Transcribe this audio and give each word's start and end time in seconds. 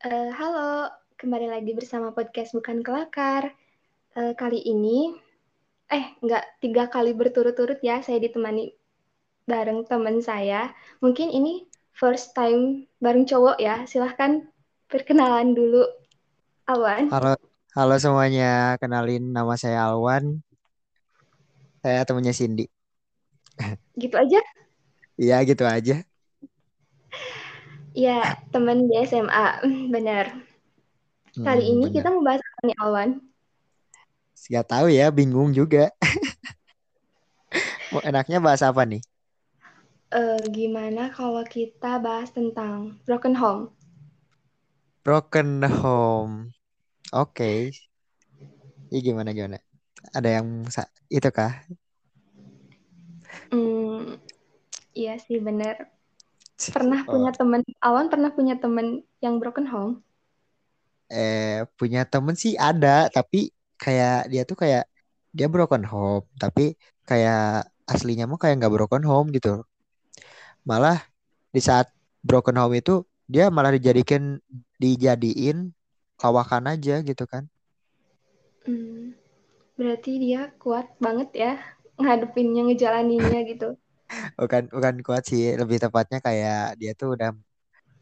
Uh, 0.00 0.32
halo, 0.32 0.88
kembali 1.20 1.52
lagi 1.52 1.76
bersama 1.76 2.08
podcast 2.16 2.56
Bukan 2.56 2.80
Kelakar. 2.80 3.52
Uh, 4.16 4.32
kali 4.32 4.56
ini, 4.64 5.12
eh 5.92 6.16
nggak 6.24 6.56
tiga 6.64 6.88
kali 6.88 7.12
berturut-turut 7.12 7.76
ya, 7.84 8.00
saya 8.00 8.16
ditemani 8.16 8.72
bareng 9.44 9.84
teman 9.84 10.24
saya. 10.24 10.72
Mungkin 11.04 11.28
ini 11.28 11.68
first 11.92 12.32
time 12.32 12.88
bareng 12.96 13.28
cowok 13.28 13.60
ya, 13.60 13.84
silahkan 13.84 14.48
perkenalan 14.88 15.52
dulu. 15.52 15.84
Alwan. 16.64 17.12
Halo, 17.12 17.36
halo 17.76 18.00
semuanya, 18.00 18.80
kenalin 18.80 19.36
nama 19.36 19.52
saya 19.60 19.84
Alwan. 19.84 20.40
Saya 21.84 22.08
temannya 22.08 22.32
Cindy. 22.32 22.72
Gitu 24.00 24.16
aja? 24.16 24.40
Iya, 25.20 25.44
gitu 25.44 25.68
aja. 25.68 26.00
Iya, 28.00 28.18
teman 28.52 28.78
di 28.88 28.94
SMA, 29.10 29.46
benar. 29.94 30.26
Kali 31.44 31.62
Hmm, 31.62 31.76
ini 31.76 31.84
bener. 31.84 31.94
kita 31.94 32.08
membahas 32.14 32.40
apa 32.48 32.60
nih, 32.66 32.76
Alwan? 32.82 33.10
Gak 34.50 34.66
tahu 34.72 34.86
ya, 34.90 35.06
bingung 35.14 35.50
juga. 35.54 35.92
Mau 37.92 38.02
enaknya 38.10 38.38
bahas 38.44 38.62
apa 38.66 38.82
nih? 38.90 39.00
Uh, 40.18 40.38
gimana 40.56 41.04
kalau 41.18 41.42
kita 41.54 41.92
bahas 42.06 42.30
tentang 42.34 42.98
broken 43.06 43.34
home? 43.42 43.62
Broken 45.04 45.60
home. 45.62 46.54
Oke. 47.12 47.74
Ini 48.90 48.98
gimana 49.06 49.30
gimana? 49.36 49.58
Ada 50.16 50.28
yang 50.40 50.48
itu 51.16 51.28
kah? 51.38 51.52
Hmm, 53.50 54.18
iya 55.00 55.12
sih 55.24 55.38
bener. 55.46 55.76
Pernah 56.76 57.08
oh. 57.08 57.16
punya 57.16 57.30
temen, 57.32 57.60
Awan 57.80 58.06
pernah 58.12 58.30
punya 58.32 58.54
temen 58.60 59.00
yang 59.24 59.40
broken 59.40 59.64
home? 59.64 60.04
Eh, 61.10 61.66
punya 61.74 62.06
temen 62.06 62.36
sih 62.38 62.54
ada, 62.54 63.10
tapi 63.10 63.50
kayak 63.80 64.30
dia 64.30 64.42
tuh 64.46 64.54
kayak 64.60 64.84
dia 65.32 65.48
broken 65.48 65.82
home, 65.82 66.26
tapi 66.38 66.76
kayak 67.08 67.66
aslinya 67.88 68.30
mah 68.30 68.38
kayak 68.38 68.62
nggak 68.62 68.74
broken 68.74 69.02
home 69.02 69.34
gitu. 69.34 69.66
Malah 70.62 71.02
di 71.50 71.58
saat 71.58 71.90
broken 72.22 72.60
home 72.60 72.78
itu 72.78 73.02
dia 73.26 73.50
malah 73.50 73.74
dijadikan 73.74 74.38
dijadiin 74.78 75.74
lawakan 76.20 76.76
aja 76.76 77.00
gitu 77.02 77.24
kan. 77.26 77.48
Hmm, 78.68 79.16
berarti 79.74 80.20
dia 80.20 80.52
kuat 80.60 80.86
banget 81.00 81.30
ya 81.32 81.52
ngadepinnya 81.96 82.68
ngejalaninnya 82.68 83.40
gitu. 83.48 83.74
Bukan 84.40 84.62
bukan 84.74 84.94
kuat 85.06 85.22
sih, 85.30 85.42
lebih 85.60 85.78
tepatnya 85.84 86.18
kayak 86.26 86.78
dia 86.80 86.92
tuh 87.00 87.08
udah 87.16 87.30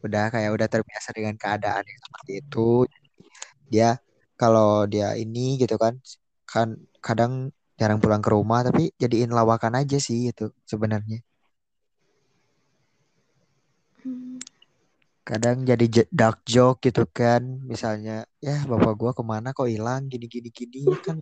udah 0.05 0.23
kayak 0.33 0.49
udah 0.55 0.67
terbiasa 0.73 1.09
dengan 1.17 1.35
keadaan 1.43 1.83
yang 1.91 1.99
seperti 2.05 2.31
itu. 2.41 2.69
Dia 3.73 3.89
kalau 4.41 4.87
dia 4.93 5.07
ini 5.23 5.59
gitu 5.61 5.75
kan 5.83 5.93
kan 6.51 6.67
kadang 7.05 7.33
jarang 7.79 7.99
pulang 8.03 8.21
ke 8.25 8.29
rumah 8.35 8.59
tapi 8.67 8.91
jadiin 9.01 9.31
lawakan 9.37 9.73
aja 9.81 9.97
sih 10.07 10.19
itu 10.31 10.51
sebenarnya. 10.71 11.19
kadang 15.29 15.61
jadi 15.61 16.09
dark 16.09 16.41
joke 16.49 16.81
gitu 16.81 17.05
kan. 17.05 17.61
Misalnya 17.71 18.25
ya 18.41 18.65
bapak 18.65 18.93
gua 18.97 19.11
ke 19.13 19.21
mana 19.21 19.53
kok 19.53 19.69
hilang? 19.69 20.09
Gini 20.09 20.25
gini 20.25 20.49
gini 20.49 20.81
kan 21.05 21.21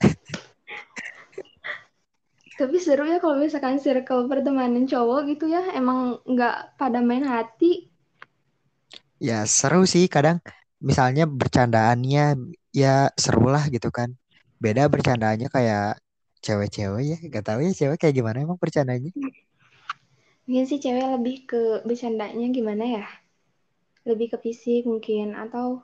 tapi 2.62 2.78
seru 2.78 3.02
ya 3.10 3.18
kalau 3.18 3.42
misalkan 3.42 3.82
circle 3.82 4.30
pertemanan 4.30 4.86
cowok 4.86 5.34
gitu 5.34 5.50
ya 5.50 5.74
emang 5.74 6.22
nggak 6.22 6.78
pada 6.78 7.02
main 7.02 7.26
hati. 7.26 7.90
Ya 9.18 9.42
seru 9.50 9.82
sih 9.82 10.06
kadang. 10.06 10.38
Misalnya 10.78 11.26
bercandaannya 11.26 12.38
ya 12.70 13.10
seru 13.18 13.50
lah 13.50 13.66
gitu 13.66 13.90
kan. 13.90 14.14
Beda 14.62 14.86
bercandaannya 14.86 15.50
kayak 15.50 15.98
cewek-cewek 16.38 17.02
ya. 17.02 17.18
Gak 17.34 17.44
tahu 17.50 17.66
ya 17.66 17.74
cewek 17.74 17.98
kayak 17.98 18.14
gimana 18.14 18.46
emang 18.46 18.58
bercandanya 18.62 19.10
mungkin 20.42 20.66
sih 20.66 20.82
cewek 20.82 21.06
lebih 21.16 21.36
ke 21.46 21.62
bercandanya 21.86 22.46
gimana 22.50 22.84
ya? 22.84 23.06
Lebih 24.04 24.34
ke 24.34 24.38
fisik 24.42 24.84
mungkin 24.90 25.38
atau 25.38 25.80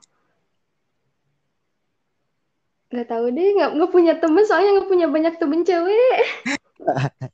nggak 2.91 3.07
tahu 3.07 3.25
deh. 3.31 3.49
Nggak 3.55 3.69
nggak 3.79 3.91
punya 3.91 4.13
temen 4.19 4.43
soalnya 4.43 4.71
nggak 4.77 4.89
punya 4.91 5.07
banyak 5.07 5.35
temen 5.39 5.61
cewek 5.63 6.21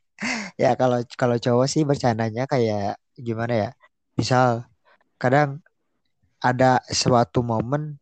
ya 0.63 0.69
kalau 0.79 1.00
kalau 1.19 1.38
cowok 1.39 1.67
sih 1.73 1.83
bercandanya 1.89 2.44
kayak 2.50 2.97
gimana 3.17 3.53
ya? 3.53 3.69
Misal 4.19 4.66
kadang 5.22 5.61
ada 6.44 6.81
suatu 6.91 7.39
momen 7.45 7.97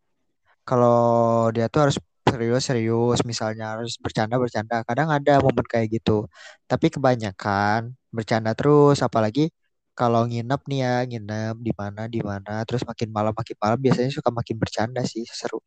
kalau 0.67 1.49
dia 1.55 1.67
tuh 1.71 1.81
harus 1.89 1.97
serius-serius 2.23 3.19
misalnya 3.29 3.77
harus 3.77 3.93
bercanda-bercanda 4.03 4.81
kadang 4.87 5.09
ada 5.11 5.39
momen 5.43 5.65
kayak 5.67 5.87
gitu. 6.01 6.27
Tapi 6.69 6.87
kebanyakan 6.93 7.93
bercanda 8.15 8.51
terus. 8.57 8.99
Apalagi 9.05 9.51
kalau 9.93 10.25
nginep 10.29 10.61
nih 10.69 10.79
ya 10.85 10.95
nginep 11.09 11.55
di 11.61 11.71
mana 11.79 12.01
di 12.09 12.21
mana. 12.23 12.63
Terus 12.67 12.83
makin 12.89 13.09
malam 13.13 13.33
makin 13.35 13.55
malam 13.61 13.77
biasanya 13.81 14.11
suka 14.13 14.29
makin 14.33 14.55
bercanda 14.61 15.01
sih. 15.05 15.25
Seru. 15.29 15.59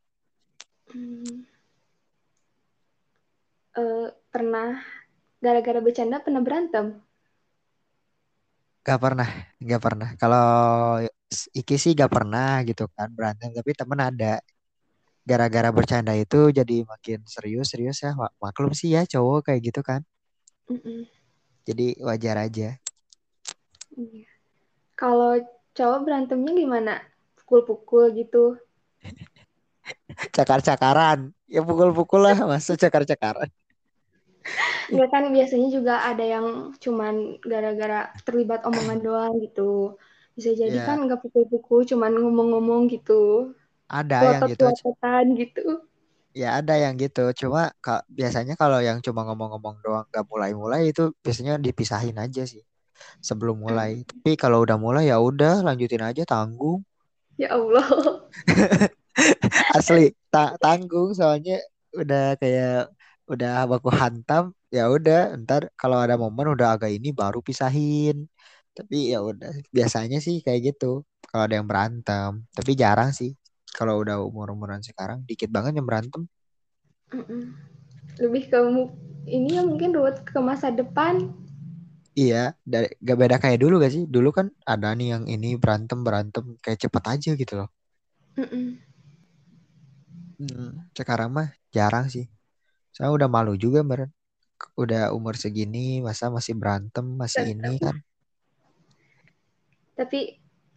Hmm. 0.91 1.45
uh, 3.77 4.09
pernah 4.33 4.81
gara-gara 5.41 5.81
bercanda 5.85 6.23
pernah 6.23 6.43
berantem? 6.43 6.99
Gak 8.87 9.01
pernah, 9.03 9.29
gak 9.59 9.83
pernah. 9.83 10.09
Kalau 10.15 10.47
Iki 11.27 11.75
sih 11.75 11.93
gak 11.99 12.15
pernah 12.15 12.63
gitu 12.63 12.87
kan 12.95 13.11
berantem, 13.11 13.51
tapi 13.51 13.75
temen 13.75 13.99
ada. 13.99 14.39
Gara-gara 15.27 15.75
bercanda 15.75 16.15
itu 16.15 16.55
jadi 16.55 16.87
makin 16.87 17.27
serius-serius 17.27 17.99
ya. 18.07 18.15
Maklum 18.39 18.71
sih 18.71 18.95
ya 18.95 19.03
cowok 19.03 19.51
kayak 19.51 19.61
gitu 19.75 19.81
kan. 19.83 20.07
Mm 20.71 20.79
-mm. 20.83 21.01
jadi 21.67 21.87
wajar 22.03 22.37
aja. 22.43 22.69
Iya. 23.97 24.27
kalau 24.99 25.39
cowok 25.75 25.99
berantemnya 26.07 26.53
gimana? 26.55 26.95
Pukul-pukul 27.39 28.15
gitu? 28.19 28.59
Cakar-cakaran. 30.37 31.35
Ya 31.51 31.63
pukul-pukul 31.63 32.23
lah 32.23 32.39
masa 32.47 32.79
cakar-cakaran 32.79 33.51
Ya 34.93 35.07
kan 35.11 35.31
biasanya 35.35 35.69
juga 35.73 36.03
ada 36.07 36.23
yang 36.23 36.77
cuman 36.79 37.43
gara-gara 37.43 38.13
terlibat 38.23 38.63
omongan 38.63 38.99
doang 39.03 39.35
gitu. 39.43 39.99
Bisa 40.37 40.53
jadi 40.53 40.83
yeah. 40.83 40.87
kan 40.87 41.03
nggak 41.03 41.21
pukul-pukul, 41.25 41.83
cuman 41.89 42.13
ngomong-ngomong 42.15 42.87
gitu. 42.93 43.55
Ada 43.91 44.39
yang 44.39 44.43
gitu. 44.51 44.67
gitu. 45.39 45.67
Ya 46.37 46.61
ada 46.61 46.77
yang 46.77 47.01
gitu. 47.01 47.33
Cuma 47.33 47.73
kak 47.81 48.05
biasanya 48.13 48.61
kalau 48.61 48.79
yang 48.85 49.01
cuma 49.01 49.25
ngomong-ngomong 49.25 49.81
doang 49.81 50.05
gak 50.13 50.29
mulai-mulai 50.29 50.93
itu 50.93 51.17
biasanya 51.25 51.57
dipisahin 51.57 52.21
aja 52.21 52.45
sih 52.45 52.61
sebelum 53.25 53.65
mulai. 53.65 54.03
Hmm. 54.03 54.09
tapi 54.09 54.31
kalau 54.37 54.61
udah 54.65 54.77
mulai 54.77 55.09
ya 55.09 55.17
udah 55.17 55.65
lanjutin 55.65 56.05
aja 56.05 56.29
tanggung. 56.29 56.85
Ya 57.41 57.57
Allah. 57.57 57.85
Asli 59.77 60.13
ta 60.29 60.57
tanggung 60.61 61.17
soalnya 61.17 61.57
udah 61.97 62.37
kayak 62.37 62.93
udah 63.33 63.67
baku 63.71 63.91
hantam 64.01 64.45
ya 64.77 64.83
udah 64.97 65.35
ntar 65.43 65.63
kalau 65.81 65.99
ada 66.05 66.15
momen 66.23 66.47
udah 66.55 66.79
agak 66.79 66.91
ini 66.97 67.09
baru 67.21 67.39
pisahin 67.43 68.17
tapi 68.77 69.13
ya 69.13 69.19
udah 69.29 69.51
biasanya 69.77 70.19
sih 70.27 70.37
kayak 70.45 70.61
gitu 70.75 71.03
kalau 71.29 71.43
ada 71.47 71.55
yang 71.59 71.69
berantem 71.71 72.31
tapi 72.57 72.71
jarang 72.83 73.11
sih 73.19 73.31
kalau 73.77 74.01
udah 74.01 74.17
umur-umuran 74.25 74.81
sekarang 74.81 75.21
dikit 75.29 75.53
banget 75.53 75.77
yang 75.77 75.85
berantem. 75.85 76.25
Lebih 78.17 78.43
ke 78.49 78.59
ini 79.29 79.61
ya 79.61 79.63
mungkin 79.69 79.93
buat 79.93 80.25
ke 80.25 80.41
masa 80.41 80.73
depan. 80.73 81.29
Iya, 82.17 82.57
dari 82.65 82.89
gak 83.05 83.19
beda 83.21 83.37
kayak 83.37 83.61
dulu 83.61 83.77
gak 83.77 83.93
sih? 83.93 84.09
Dulu 84.09 84.33
kan 84.33 84.49
ada 84.65 84.97
nih 84.97 85.13
yang 85.13 85.25
ini 85.29 85.61
berantem 85.61 86.01
berantem 86.01 86.57
kayak 86.65 86.81
cepet 86.81 87.05
aja 87.05 87.31
gitu 87.37 87.55
loh. 87.61 87.69
Mm 88.41 88.81
Hmm, 90.37 90.85
sekarang 90.93 91.33
mah 91.33 91.49
jarang 91.73 92.13
sih. 92.13 92.29
Saya 92.97 93.13
udah 93.13 93.29
malu 93.29 93.61
juga 93.61 93.85
meren. 93.85 94.09
Udah 94.73 95.13
umur 95.13 95.37
segini 95.37 96.01
masa 96.01 96.33
masih 96.33 96.57
berantem 96.57 97.05
masih 97.05 97.45
berantem. 97.45 97.69
ini 97.69 97.77
kan. 97.77 97.97
Tapi 100.01 100.21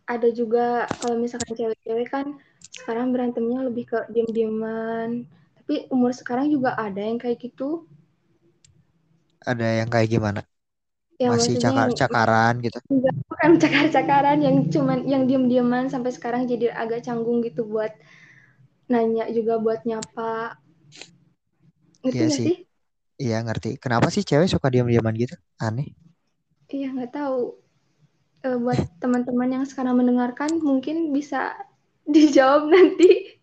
ada 0.04 0.27
juga 0.36 0.92
kalau 1.00 1.16
misalkan 1.16 1.56
cewek-cewek 1.56 2.12
kan 2.12 2.36
sekarang 2.75 3.13
berantemnya 3.13 3.62
lebih 3.62 3.86
ke 3.94 4.00
diam-diaman 4.10 5.30
tapi 5.62 5.86
umur 5.94 6.10
sekarang 6.18 6.50
juga 6.50 6.74
ada 6.74 6.98
yang 6.98 7.21
kayak 7.21 7.38
gitu 7.38 7.86
ada 9.45 9.86
yang 9.86 9.89
kayak 9.89 10.10
gimana 10.10 10.42
ya, 11.21 11.30
masih 11.30 11.62
cakar-cakaran 11.62 12.57
gitu 12.66 12.81
enggak 12.89 13.16
bukan 13.30 13.51
cakar-cakaran 13.62 14.38
yang 14.42 14.56
cuman 14.74 15.06
yang 15.06 15.24
diam-diaman 15.30 15.94
sampai 15.94 16.10
sekarang 16.10 16.50
jadi 16.50 16.74
agak 16.74 17.06
canggung 17.06 17.45
gitu 17.45 17.69
buat 17.69 17.94
nanya 18.89 19.30
juga 19.30 19.62
buat 19.62 19.86
nyapa 19.86 20.57
ngerti 22.06 22.18
iya 22.18 22.28
sih. 22.30 22.46
sih 22.48 22.57
iya 23.19 23.38
ngerti 23.44 23.69
kenapa 23.81 24.07
sih 24.13 24.24
cewek 24.24 24.48
suka 24.48 24.72
diam-diaman 24.72 25.16
gitu 25.16 25.36
aneh 25.60 25.92
iya 26.72 26.94
nggak 26.94 27.12
tahu 27.12 27.60
e, 28.44 28.48
buat 28.60 28.80
teman-teman 29.04 29.50
yang 29.62 29.66
sekarang 29.68 30.00
mendengarkan 30.00 30.60
mungkin 30.60 31.12
bisa 31.12 31.56
dijawab 32.13 32.69
nanti. 32.72 33.38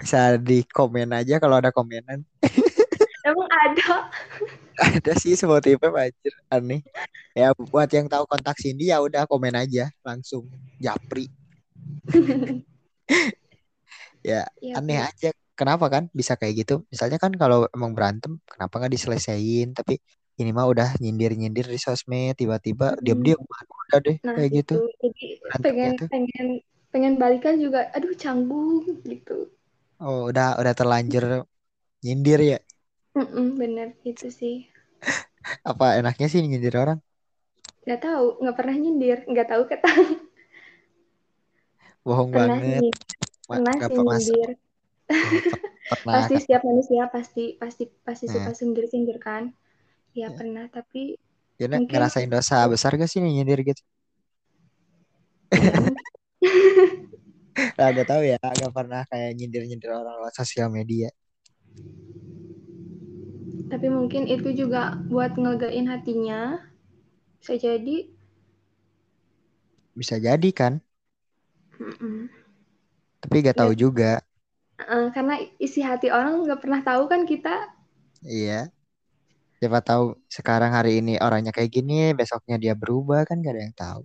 Bisa 0.00 0.40
di 0.40 0.64
komen 0.64 1.12
aja 1.12 1.36
kalau 1.36 1.60
ada 1.60 1.70
komenan. 1.70 2.24
Emang 3.28 3.50
ada. 3.52 4.08
ada 4.80 5.12
sih 5.20 5.36
tipe 5.36 5.86
anjir 5.92 6.34
aneh. 6.48 6.80
Ya 7.36 7.52
buat 7.52 7.92
yang 7.92 8.08
tahu 8.08 8.24
kontak 8.24 8.56
Cindy 8.56 8.88
ya 8.88 9.04
udah 9.04 9.28
komen 9.28 9.52
aja 9.52 9.92
langsung 10.00 10.48
japri. 10.80 11.28
ya, 14.24 14.48
ya 14.64 14.74
aneh 14.80 14.98
bener. 15.04 15.12
aja 15.12 15.30
kenapa 15.60 15.86
kan 15.94 16.04
bisa 16.16 16.32
kayak 16.40 16.54
gitu? 16.64 16.74
Misalnya 16.92 17.18
kan 17.20 17.32
kalau 17.36 17.68
emang 17.76 17.92
berantem 17.92 18.32
kenapa 18.48 18.80
nggak 18.80 18.92
diselesaikan? 18.96 19.76
Tapi 19.76 20.00
ini 20.40 20.50
mah 20.56 20.64
udah 20.72 20.88
nyindir 21.02 21.36
nyindir 21.36 21.68
di 21.68 21.76
sosmed 21.76 22.32
tiba-tiba 22.40 22.96
hmm. 22.96 23.04
diam-diam 23.04 23.40
udah 23.44 23.98
deh 24.00 24.16
nah, 24.24 24.34
kayak 24.40 24.50
gitu. 24.64 24.74
jadi 25.04 25.26
pengen 25.60 25.92
tuh. 26.00 26.08
pengen 26.08 26.46
pengen 26.88 27.14
balikan 27.20 27.60
juga 27.60 27.92
aduh 27.92 28.16
canggung 28.16 28.88
gitu. 29.04 29.52
Oh 30.00 30.32
udah 30.32 30.56
udah 30.56 30.72
terlanjur 30.72 31.44
nyindir 32.00 32.40
ya? 32.40 32.58
Mm-mm, 33.12 33.60
bener 33.60 33.88
itu 34.08 34.32
sih. 34.32 34.64
Apa 35.70 36.00
enaknya 36.00 36.26
sih 36.32 36.40
nyindir 36.40 36.72
orang? 36.80 37.04
Nggak 37.84 38.00
tahu 38.00 38.26
nggak 38.40 38.56
pernah 38.56 38.76
nyindir 38.80 39.18
nggak 39.28 39.48
tahu 39.52 39.62
kata. 39.68 39.90
Bohong 42.06 42.32
pernah 42.32 42.56
banget. 42.64 42.80
sih, 42.80 42.90
pernah 43.44 43.76
sih 43.76 43.96
nyindir 44.00 44.50
pernah, 45.90 46.14
pasti 46.22 46.34
setiap 46.38 46.62
manusia 46.62 47.02
pasti 47.10 47.58
pasti 47.58 47.84
pasti 48.06 48.26
nah. 48.30 48.34
suka 48.38 48.50
sindir 48.54 48.86
sindir 48.86 49.18
kan? 49.18 49.50
Ya, 50.14 50.30
ya 50.30 50.36
pernah 50.38 50.66
tapi 50.70 51.18
ya, 51.58 51.66
mungkin... 51.70 51.86
ngerasain 51.90 52.30
dosa 52.30 52.66
besar 52.70 52.94
gak 52.98 53.10
sih 53.10 53.18
nyindir 53.22 53.60
gitu? 53.62 53.82
Nah, 57.78 57.88
gak 57.96 58.06
tahu 58.08 58.22
ya 58.26 58.38
gak 58.40 58.72
pernah 58.74 59.02
kayak 59.10 59.30
nyindir 59.38 59.62
nyindir 59.66 59.90
orang 59.92 60.14
lewat 60.18 60.34
sosial 60.38 60.68
media. 60.70 61.10
Tapi 63.70 63.86
mungkin 63.86 64.26
itu 64.26 64.50
juga 64.50 64.98
buat 65.06 65.38
ngegain 65.38 65.86
hatinya. 65.86 66.58
Bisa 67.38 67.54
jadi. 67.54 68.10
Bisa 69.94 70.16
jadi 70.18 70.50
kan? 70.50 70.82
Mm-mm. 71.80 72.28
tapi 73.20 73.36
gak 73.44 73.58
tahu 73.60 73.72
ya. 73.72 73.78
juga 73.84 74.12
uh, 74.86 75.08
karena 75.12 75.40
isi 75.60 75.84
hati 75.84 76.08
orang 76.08 76.46
nggak 76.46 76.60
pernah 76.62 76.80
tahu 76.80 77.10
kan 77.10 77.28
kita. 77.28 77.68
Iya. 78.24 78.68
Siapa 79.60 79.84
tahu 79.84 80.16
sekarang 80.32 80.72
hari 80.72 81.04
ini 81.04 81.20
orangnya 81.20 81.52
kayak 81.52 81.68
gini 81.68 82.16
besoknya 82.16 82.56
dia 82.56 82.72
berubah 82.72 83.28
kan 83.28 83.44
gak 83.44 83.52
ada 83.52 83.62
yang 83.68 83.76
tahu. 83.76 84.02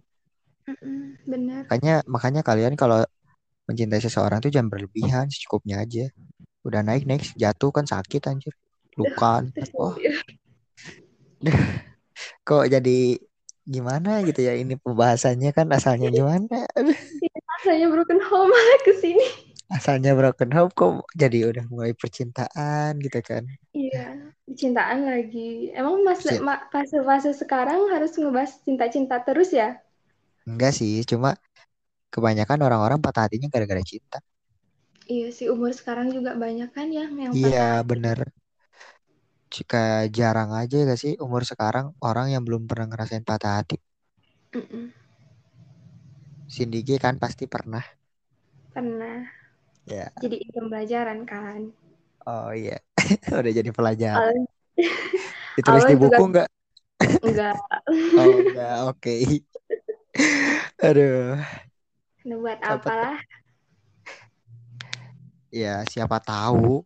Mm-mm, 0.68 1.00
benar. 1.24 1.62
Makanya 1.70 1.96
makanya 2.04 2.42
kalian 2.44 2.76
kalau 2.76 3.08
mencintai 3.70 4.04
seseorang 4.04 4.44
tuh 4.44 4.52
jangan 4.52 4.68
berlebihan 4.68 5.32
secukupnya 5.32 5.80
aja. 5.80 6.12
Udah 6.68 6.84
naik 6.84 7.08
naik 7.08 7.24
jatuh 7.40 7.72
kan 7.72 7.88
sakit 7.88 8.28
anjir. 8.28 8.52
Luka 9.00 9.48
oh. 9.80 9.96
Kok 12.48 12.66
jadi 12.72 13.20
gimana 13.66 14.22
gitu 14.28 14.46
ya 14.46 14.56
ini 14.56 14.76
pembahasannya 14.76 15.52
kan 15.56 15.68
asalnya 15.72 16.12
gimana? 16.12 16.68
Asalnya 17.62 17.88
broken 17.92 18.20
home 18.24 18.50
malah 18.54 18.80
ke 18.84 18.94
sini 19.00 19.55
asalnya 19.78 20.12
broken 20.18 20.52
home 20.56 20.72
kok 20.80 20.92
jadi 21.22 21.38
udah 21.54 21.66
mulai 21.74 21.94
percintaan 21.98 22.92
gitu 23.06 23.20
kan 23.30 23.44
iya 23.80 24.00
percintaan 24.46 25.00
lagi 25.10 25.40
emang 25.80 25.96
mas 26.08 26.22
fase 26.74 26.98
fase 27.08 27.30
sekarang 27.42 27.80
harus 27.94 28.12
ngebahas 28.20 28.52
cinta 28.66 28.86
cinta 28.94 29.16
terus 29.26 29.50
ya 29.60 29.68
enggak 30.50 30.72
sih 30.80 30.94
cuma 31.12 31.30
kebanyakan 32.14 32.60
orang-orang 32.68 33.00
patah 33.06 33.24
hatinya 33.28 33.48
gara-gara 33.54 33.84
cinta 33.92 34.18
iya 35.14 35.28
sih 35.38 35.48
umur 35.54 35.72
sekarang 35.80 36.08
juga 36.16 36.32
banyak 36.44 36.70
kan 36.76 36.88
ya 36.98 37.06
yang 37.24 37.36
iya 37.38 37.84
bener 37.90 38.18
jika 39.56 39.78
jarang 40.18 40.50
aja 40.62 40.76
gak 40.90 41.00
sih 41.04 41.14
umur 41.26 41.42
sekarang 41.52 41.86
orang 42.08 42.28
yang 42.34 42.44
belum 42.48 42.64
pernah 42.70 42.86
ngerasain 42.90 43.26
patah 43.30 43.52
hati. 43.58 43.76
Mm-mm. 44.56 44.94
Cindy 46.54 46.80
G 46.88 46.90
kan 47.04 47.16
pasti 47.24 47.46
pernah. 47.54 47.84
Pernah. 48.74 49.35
Ya. 49.86 50.10
Jadi 50.18 50.50
pembelajaran 50.50 51.30
kan. 51.30 51.70
Oh 52.26 52.50
iya, 52.50 52.82
udah 53.30 53.54
jadi 53.54 53.70
pelajaran. 53.70 54.50
Ditulis 55.58 55.86
di 55.86 55.96
buku 55.96 56.24
enggak? 56.26 56.50
Enggak. 57.22 57.56
oh 58.20 58.36
enggak, 58.42 58.78
oke. 58.90 58.98
Okay. 58.98 59.24
Aduh. 60.82 61.38
Nah, 62.26 62.38
buat 62.42 62.60
apalah? 62.66 63.22
Ya, 65.54 65.86
siapa 65.86 66.18
tahu 66.18 66.82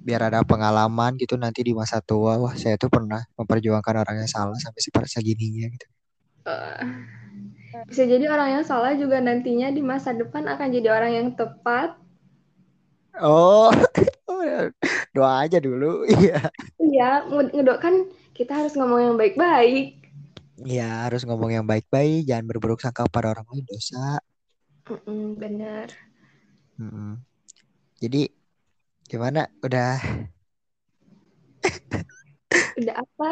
biar 0.00 0.32
ada 0.32 0.40
pengalaman 0.42 1.14
gitu 1.20 1.36
nanti 1.36 1.60
di 1.60 1.76
masa 1.76 2.00
tua 2.00 2.40
wah 2.40 2.56
saya 2.56 2.80
tuh 2.80 2.88
pernah 2.88 3.20
memperjuangkan 3.36 3.94
orang 4.00 4.24
yang 4.24 4.30
salah 4.32 4.56
sampai 4.56 4.80
seperti 4.80 5.20
segininya 5.20 5.68
gitu 5.76 5.86
uh, 6.48 6.80
bisa 7.86 8.02
jadi 8.06 8.26
orang 8.30 8.60
yang 8.60 8.64
salah 8.66 8.92
juga 8.98 9.22
nantinya 9.22 9.70
di 9.70 9.82
masa 9.82 10.10
depan 10.14 10.46
akan 10.46 10.68
jadi 10.70 10.88
orang 10.90 11.12
yang 11.14 11.28
tepat. 11.34 11.94
Oh 13.20 13.70
doa 15.16 15.44
aja 15.44 15.58
dulu. 15.58 16.06
Iya. 16.20 16.40
Iya 16.80 17.10
ngedoakan 17.30 18.10
kita 18.34 18.64
harus 18.64 18.74
ngomong 18.74 19.00
yang 19.00 19.16
baik-baik. 19.16 20.00
Iya 20.60 21.08
harus 21.08 21.22
ngomong 21.24 21.50
yang 21.54 21.66
baik-baik. 21.66 22.26
Jangan 22.26 22.46
berburuk 22.46 22.82
sangka 22.82 23.06
pada 23.06 23.32
orang 23.32 23.46
lain 23.54 23.64
dosa. 23.66 24.20
Mm 24.90 24.98
-mm, 25.06 25.24
benar. 25.38 25.86
Mm 26.80 26.90
-mm. 26.90 27.12
jadi 28.00 28.22
Gimana? 29.10 29.50
Udah. 29.66 29.98
Udah 32.78 32.94
apa? 32.94 33.30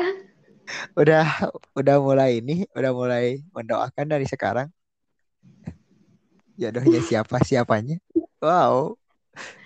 Udah 0.95 1.51
udah 1.73 1.97
mulai 2.01 2.45
ini, 2.45 2.69
udah 2.77 2.93
mulai 2.93 3.41
mendoakan 3.53 4.07
dari 4.09 4.27
sekarang. 4.29 4.69
Jodohnya 6.59 7.01
siapa 7.05 7.39
siapanya? 7.43 8.03
Wow. 8.43 8.99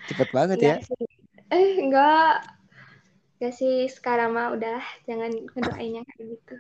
Cepet 0.07 0.29
banget 0.31 0.59
ya. 0.61 0.77
Sih. 0.85 1.09
Eh, 1.53 1.81
enggak. 1.81 2.45
Enggak 3.41 3.55
sih, 3.57 3.89
sekarang 3.91 4.37
mah 4.37 4.55
udah 4.55 4.81
jangan 5.09 5.31
ngedoainnya 5.33 6.03
kayak 6.07 6.27
gitu. 6.37 6.55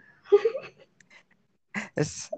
Terus 1.94 2.32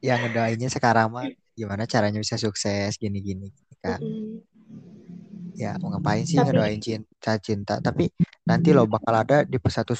yang 0.00 0.20
ngedoainnya 0.24 0.68
sekarang 0.72 1.12
mah 1.12 1.28
gimana 1.56 1.84
caranya 1.84 2.20
bisa 2.20 2.36
sukses 2.40 2.96
gini-gini 2.96 3.52
kan. 3.80 4.00
Mm 4.00 4.12
-hmm 4.12 4.56
ya 5.56 5.72
mau 5.80 5.88
ngapain 5.96 6.22
sih 6.28 6.36
tapi, 6.36 6.52
ngedoain 6.52 6.80
cinta 6.84 7.32
cinta 7.40 7.74
tapi 7.80 8.12
nanti 8.44 8.76
lo 8.76 8.84
bakal 8.84 9.16
ada 9.16 9.42
di 9.42 9.56
satu 9.56 9.96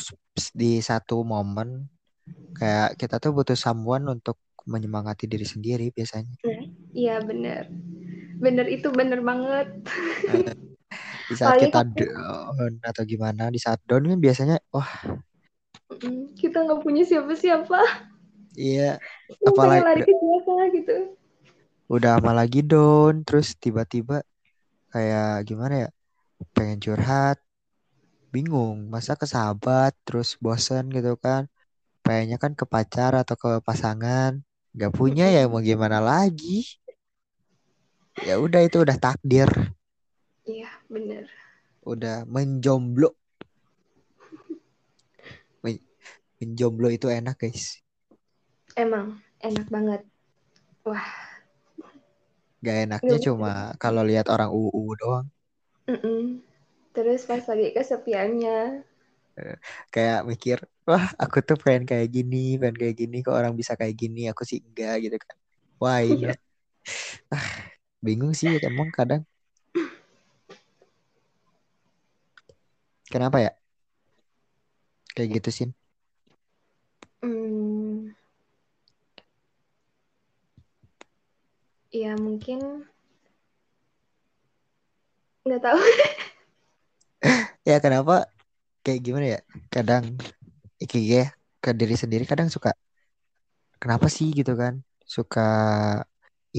di 0.53 0.79
satu 0.85 1.25
momen 1.25 1.89
kayak 2.57 2.97
kita 3.01 3.21
tuh 3.21 3.33
butuh 3.33 3.57
someone 3.57 4.05
untuk 4.09 4.41
menyemangati 4.67 5.31
diri 5.31 5.47
sendiri 5.47 5.95
biasanya. 5.95 6.37
Iya 6.93 7.23
bener. 7.23 7.71
Bener 8.43 8.67
itu 8.69 8.91
bener 8.91 9.23
banget. 9.23 9.69
Di 11.27 11.35
saat 11.35 11.59
kita 11.59 11.83
down 11.83 12.79
atau 12.87 13.03
gimana 13.03 13.51
di 13.51 13.59
saat 13.59 13.83
down 13.83 14.07
kan 14.07 14.19
biasanya 14.23 14.63
wah. 14.71 14.87
Kita 16.39 16.63
nggak 16.63 16.87
punya 16.87 17.03
siapa-siapa. 17.03 17.83
Iya 18.55 19.03
apalagi 19.43 19.83
lari 19.83 20.03
ke 20.07 20.15
siapa 20.15 20.55
gitu. 20.71 20.97
Udah 21.91 22.23
malah 22.23 22.47
lagi 22.47 22.63
down 22.63 23.27
terus 23.27 23.59
tiba-tiba 23.59 24.23
kayak 24.95 25.43
gimana 25.51 25.75
ya 25.87 25.89
pengen 26.55 26.79
curhat 26.79 27.43
bingung 28.37 28.93
masa 28.93 29.17
ke 29.17 29.25
sahabat 29.25 29.97
terus 30.05 30.37
bosen 30.37 30.93
gitu 30.93 31.17
kan. 31.17 31.49
Pengennya 32.05 32.37
kan 32.37 32.53
ke 32.53 32.69
pacar 32.69 33.17
atau 33.17 33.33
ke 33.41 33.51
pasangan. 33.65 34.37
Nggak 34.77 34.93
punya 34.93 35.25
ya 35.33 35.49
mau 35.49 35.65
gimana 35.65 36.05
lagi? 36.05 36.69
Ya 38.21 38.37
udah 38.37 38.61
itu 38.61 38.85
udah 38.85 38.97
takdir. 39.01 39.49
Iya 40.45 40.69
bener. 40.93 41.25
Udah 41.81 42.29
menjomblo. 42.29 43.17
Men 45.65 45.81
menjomblo 46.37 46.93
itu 46.93 47.09
enak 47.09 47.41
guys. 47.41 47.81
Emang 48.77 49.25
enak 49.41 49.67
banget. 49.73 50.05
Wah. 50.85 51.09
Gak 52.65 52.77
enaknya 52.89 53.17
cuma 53.21 53.53
kalau 53.81 54.03
lihat 54.05 54.29
orang 54.29 54.53
UU 54.53 54.85
doang. 55.01 55.27
Mm-mm. 55.87 56.16
Terus 56.97 57.29
pas 57.29 57.45
lagi 57.45 57.77
kesepiannya. 57.77 58.81
Eh, 59.37 59.57
kayak 59.93 60.25
mikir, 60.25 60.59
wah 60.89 61.13
aku 61.21 61.45
tuh 61.45 61.61
pengen 61.61 61.85
kayak 61.85 62.09
gini, 62.09 62.57
pengen 62.57 62.77
kayak 62.81 62.97
gini, 62.97 63.21
kok 63.21 63.37
orang 63.37 63.53
bisa 63.53 63.77
kayak 63.77 63.93
gini, 64.01 64.33
aku 64.33 64.49
sih 64.49 64.65
enggak 64.65 65.05
gitu 65.05 65.17
kan. 65.21 65.37
Wah 65.77 66.01
ini. 66.01 66.33
Yeah. 66.33 66.37
Ah, 67.29 67.45
bingung 68.01 68.33
sih 68.33 68.49
emang 68.65 68.89
kadang. 68.97 69.29
Kenapa 73.13 73.45
ya? 73.45 73.53
Kayak 75.13 75.29
gitu 75.41 75.51
sih. 75.53 75.69
Hmm. 77.21 78.15
ya 81.91 82.13
mungkin 82.21 82.85
nggak 85.45 85.63
tahu 85.65 85.81
Ya 87.69 87.77
kenapa 87.85 88.13
kayak 88.85 89.01
gimana 89.07 89.27
ya? 89.37 89.41
Kadang 89.75 90.05
ikigai 90.85 91.25
ke 91.65 91.71
diri 91.81 91.97
sendiri 92.03 92.25
kadang 92.31 92.49
suka 92.55 92.71
kenapa 93.83 94.07
sih 94.17 94.29
gitu 94.39 94.53
kan? 94.61 94.75
Suka 95.15 95.41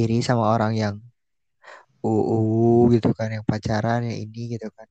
iri 0.02 0.18
sama 0.28 0.44
orang 0.56 0.74
yang 0.82 0.96
uu 2.06 2.88
gitu 2.94 3.08
kan, 3.20 3.28
yang 3.36 3.46
pacaran 3.52 4.00
yang 4.08 4.18
ini 4.24 4.40
gitu 4.56 4.68
kan. 4.78 4.88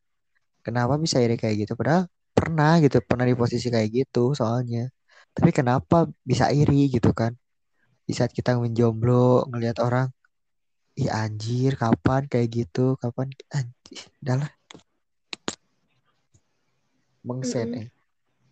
Kenapa 0.66 0.94
bisa 1.04 1.18
iri 1.24 1.34
kayak 1.42 1.56
gitu? 1.66 1.72
Padahal 1.80 2.04
pernah 2.36 2.72
gitu, 2.84 2.96
pernah 3.10 3.26
di 3.30 3.36
posisi 3.42 3.68
kayak 3.74 3.90
gitu 3.98 4.20
soalnya. 4.40 4.80
Tapi 5.36 5.50
kenapa 5.58 5.96
bisa 6.30 6.46
iri 6.54 6.90
gitu 6.94 7.10
kan? 7.20 7.32
Di 8.08 8.12
saat 8.18 8.32
kita 8.38 8.50
menjomblo 8.62 9.46
ngelihat 9.50 9.78
orang, 9.86 10.08
ih 11.00 11.10
anjir 11.12 11.72
kapan 11.82 12.22
kayak 12.32 12.48
gitu, 12.56 12.80
kapan 13.02 13.28
anjir, 13.56 14.04
udahlah 14.22 14.50
mengset 17.26 17.66
Mm-mm. 17.66 17.82
eh. 17.82 17.88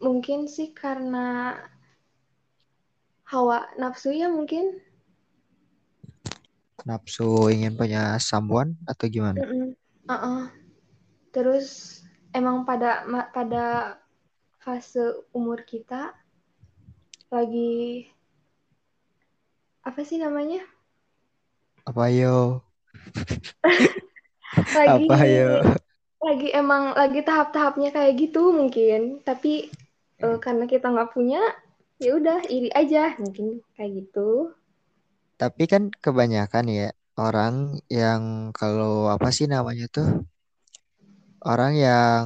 mungkin 0.02 0.50
sih 0.50 0.74
karena 0.74 1.54
hawa 3.24 3.70
nafsu 3.78 4.10
ya 4.10 4.26
mungkin 4.28 4.82
Nafsu 6.84 7.48
ingin 7.48 7.80
punya 7.80 8.20
someone 8.20 8.76
atau 8.84 9.08
gimana? 9.08 9.40
Mm-mm. 9.40 9.72
Uh-uh. 10.04 10.52
terus 11.32 12.02
emang 12.36 12.68
pada 12.68 13.08
pada 13.32 13.96
fase 14.60 15.24
umur 15.32 15.64
kita 15.64 16.12
lagi 17.32 18.04
apa 19.80 20.00
sih 20.04 20.20
namanya 20.20 20.60
Apa 21.84 22.08
yo? 22.08 22.64
lagi 24.76 25.04
Apa 25.04 25.16
yo? 25.28 25.60
Lagi 26.24 26.48
emang 26.56 26.96
lagi 26.96 27.20
tahap-tahapnya 27.20 27.92
kayak 27.92 28.12
gitu 28.16 28.42
mungkin 28.56 29.20
tapi 29.28 29.68
eh, 30.24 30.38
karena 30.40 30.64
kita 30.64 30.86
nggak 30.88 31.12
punya 31.12 31.40
ya 32.00 32.10
udah 32.18 32.38
iri 32.48 32.70
aja 32.72 33.14
mungkin 33.22 33.60
kayak 33.76 33.90
gitu 34.02 34.50
Tapi 35.34 35.62
kan 35.66 35.82
kebanyakan 36.04 36.66
ya 36.70 36.88
orang 37.18 37.54
yang 37.90 38.22
kalau 38.54 39.10
apa 39.14 39.28
sih 39.36 39.46
namanya 39.50 39.86
tuh 39.90 40.24
orang 41.44 41.72
yang 41.76 42.24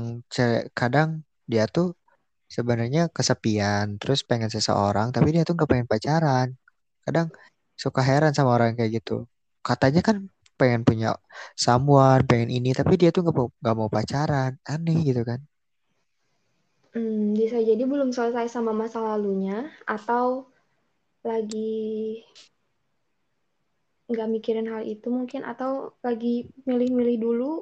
kadang 0.78 1.26
dia 1.50 1.64
tuh 1.66 1.86
sebenarnya 2.48 3.12
kesepian 3.16 3.86
terus 4.00 4.20
pengen 4.28 4.50
seseorang 4.52 5.08
tapi 5.14 5.28
dia 5.34 5.42
tuh 5.48 5.54
nggak 5.56 5.70
pengen 5.70 5.88
pacaran. 5.92 6.48
Kadang 7.04 7.28
suka 7.82 8.00
heran 8.08 8.32
sama 8.36 8.50
orang 8.56 8.76
kayak 8.78 9.02
gitu. 9.02 9.12
Katanya 9.68 10.00
kan 10.08 10.16
pengen 10.60 10.82
punya 10.88 11.06
someone, 11.64 12.22
pengen 12.30 12.50
ini 12.56 12.68
tapi 12.78 12.92
dia 13.00 13.08
tuh 13.14 13.20
nggak 13.24 13.36
mau 13.38 13.48
nggak 13.62 13.76
mau 13.80 13.88
pacaran. 13.96 14.50
Aneh 14.72 14.96
gitu 15.08 15.22
kan. 15.30 15.40
Hmm, 16.92 17.36
bisa 17.40 17.58
jadi 17.68 17.82
belum 17.92 18.10
selesai 18.16 18.46
sama 18.54 18.72
masa 18.80 18.98
lalunya 19.08 19.58
atau 19.94 20.26
lagi 21.28 21.72
nggak 24.10 24.28
mikirin 24.34 24.68
hal 24.72 24.82
itu 24.94 25.08
mungkin 25.18 25.42
atau 25.52 25.72
lagi 26.06 26.34
milih-milih 26.68 27.16
dulu 27.24 27.52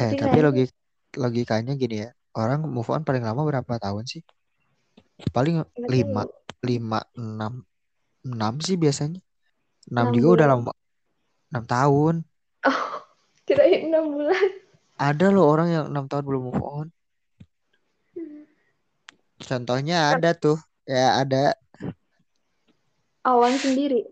Eh 0.00 0.10
tapi 0.10 0.16
tapi 0.20 0.36
kayaknya 0.38 0.46
logik 0.46 0.68
logikanya 1.22 1.72
gini 1.82 1.94
ya. 2.04 2.08
Orang 2.40 2.60
move 2.74 2.88
on 2.94 3.02
paling 3.06 3.24
lama 3.28 3.42
berapa 3.48 3.72
tahun 3.84 4.04
sih? 4.12 4.22
Paling 5.34 5.56
lima 5.92 6.22
lima 6.68 6.98
enam 7.20 7.52
enam 8.28 8.54
sih 8.66 8.76
biasanya. 8.84 9.20
Enam 9.90 10.08
juga 10.16 10.28
udah 10.36 10.48
lama. 10.52 10.72
Enam 11.52 11.64
tahun. 11.68 12.14
oh 12.64 12.82
kirain 13.44 13.92
enam 13.92 14.08
bulan 14.16 14.48
Ada 14.96 15.28
loh 15.28 15.44
orang 15.52 15.68
yang 15.68 15.84
enam 15.92 16.08
tahun 16.08 16.24
belum 16.24 16.42
move 16.48 16.62
on. 16.62 16.88
Contohnya 19.42 20.14
ada 20.16 20.32
tuh. 20.32 20.56
Ya 20.88 21.20
ada. 21.20 21.52
awan 23.22 23.54
sendiri 23.54 24.02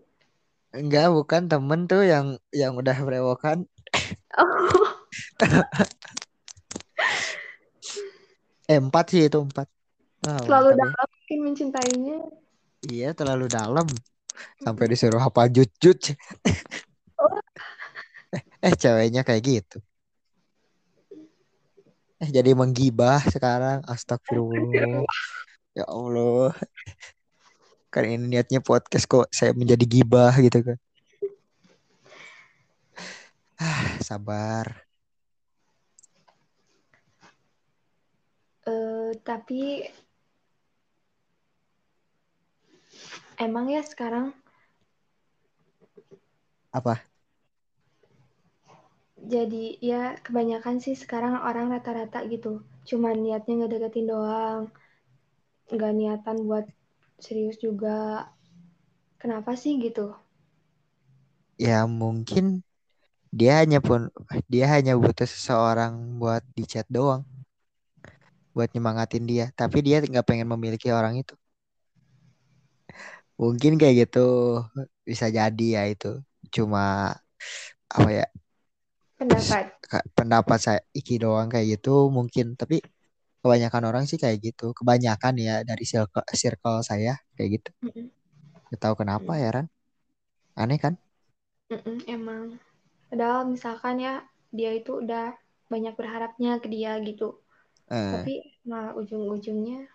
Enggak, 0.71 1.11
bukan 1.11 1.51
temen 1.51 1.83
tuh 1.83 2.07
yang 2.07 2.39
yang 2.55 2.79
udah 2.79 2.95
berewokan. 3.03 3.67
oh 4.39 4.87
Eh, 8.71 8.79
empat 8.79 9.11
sih 9.11 9.27
itu 9.27 9.35
empat. 9.35 9.67
Ah, 10.23 10.39
terlalu 10.47 10.79
ya. 10.79 10.87
dalam 10.87 11.07
mungkin 11.11 11.39
mencintainya 11.43 12.17
Iya, 12.87 13.11
terlalu 13.11 13.51
dalam. 13.51 13.83
Sampai 14.63 14.87
disuruh 14.87 15.19
hafal 15.19 15.51
jut-jut. 15.51 16.15
Oh 17.21 17.39
Eh, 18.61 18.73
ceweknya 18.77 19.25
kayak 19.25 19.43
gitu. 19.43 19.77
Eh, 22.21 22.29
jadi 22.29 22.53
menggibah 22.53 23.17
sekarang. 23.25 23.81
Astagfirullah. 23.89 25.03
Ya 25.73 25.85
Allah. 25.89 26.53
Kan 27.91 28.07
ini 28.07 28.37
niatnya 28.37 28.61
podcast 28.63 29.09
kok 29.09 29.27
saya 29.33 29.51
menjadi 29.57 29.83
gibah 29.83 30.31
gitu 30.39 30.61
kan. 30.63 30.77
Ah, 33.57 33.97
sabar. 33.99 34.85
eh, 38.69 39.09
tapi 39.25 39.89
emang 43.41 43.65
ya 43.73 43.81
sekarang 43.81 44.33
Apa? 46.71 47.10
Jadi 49.33 49.63
ya 49.89 50.01
kebanyakan 50.25 50.75
sih 50.83 50.95
sekarang 51.03 51.33
orang 51.49 51.67
rata-rata 51.73 52.19
gitu 52.33 52.61
cuman 52.89 53.15
niatnya 53.23 53.53
ngedeketin 53.65 54.05
doang 54.11 54.61
nggak 55.73 55.91
niatan 55.97 56.37
buat 56.47 56.65
serius 57.23 57.57
juga 57.65 57.97
kenapa 59.21 59.51
sih 59.61 59.73
gitu 59.85 60.05
Ya 61.65 61.85
mungkin 62.01 62.45
dia 63.39 63.53
hanya 63.61 63.79
pun 63.87 64.01
dia 64.53 64.65
hanya 64.75 64.93
butuh 65.01 65.27
seseorang 65.29 65.93
buat 66.21 66.43
di 66.57 66.63
chat 66.71 66.87
doang. 66.97 67.23
Buat 68.55 68.69
nyemangatin 68.75 69.23
dia. 69.31 69.45
Tapi 69.59 69.77
dia 69.85 69.97
nggak 70.03 70.25
pengen 70.27 70.47
memiliki 70.51 70.87
orang 70.91 71.15
itu. 71.23 71.35
Mungkin 73.41 73.71
kayak 73.79 73.95
gitu. 74.07 74.19
Bisa 75.09 75.25
jadi 75.37 75.63
ya 75.77 75.81
itu. 75.93 76.07
Cuma 76.55 76.79
apa 77.91 78.09
ya 78.11 78.25
pendapat? 79.21 79.65
pendapat 80.17 80.59
saya 80.65 80.79
Iki 80.95 81.15
doang 81.23 81.47
kayak 81.53 81.67
gitu 81.79 82.09
mungkin. 82.17 82.55
Tapi 82.59 82.79
kebanyakan 83.41 83.83
orang 83.89 84.03
sih 84.09 84.17
kayak 84.23 84.39
gitu. 84.41 84.71
Kebanyakan 84.77 85.33
ya 85.39 85.55
dari 85.69 85.83
circle, 85.87 86.25
circle 86.35 86.79
saya 86.85 87.13
kayak 87.35 87.49
gitu. 87.61 87.69
Gak 88.71 88.79
tahu 88.79 88.95
kenapa 89.01 89.31
ya 89.41 89.49
Ran? 89.55 89.67
Aneh 90.55 90.79
kan? 90.79 90.93
Mm-mm, 91.71 91.97
emang. 92.07 92.59
Padahal 93.11 93.47
misalkan 93.47 93.99
ya 93.99 94.23
dia 94.51 94.71
itu 94.75 95.03
udah 95.03 95.35
banyak 95.71 95.95
berharapnya 95.95 96.59
ke 96.63 96.67
dia 96.67 96.99
gitu. 97.03 97.39
Eh, 97.91 98.23
tapi 98.23 98.59
malah 98.67 98.95
ujung-ujungnya 98.95 99.87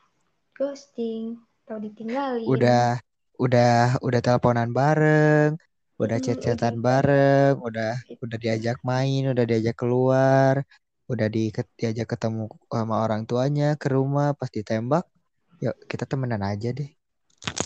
ghosting 0.56 1.40
atau 1.64 1.76
ditinggalin. 1.80 2.48
Udah 2.48 3.00
udah 3.36 4.00
udah 4.00 4.20
teleponan 4.24 4.72
bareng 4.72 5.60
udah 5.96 6.20
Mm-mm, 6.20 6.28
chat-chatan 6.28 6.76
udah 6.76 6.84
bareng 6.84 7.56
udah 7.64 7.96
udah 8.20 8.36
diajak 8.36 8.76
main 8.84 9.32
udah 9.32 9.48
diajak 9.48 9.80
keluar 9.80 10.60
udah 11.08 11.24
di 11.32 11.48
diajak 11.80 12.12
ketemu 12.12 12.52
sama 12.68 13.00
orang 13.00 13.24
tuanya 13.24 13.80
ke 13.80 13.88
rumah 13.88 14.36
pas 14.36 14.52
ditembak 14.52 15.08
yuk 15.64 15.72
kita 15.88 16.04
temenan 16.04 16.44
aja 16.44 16.76
deh. 16.76 16.92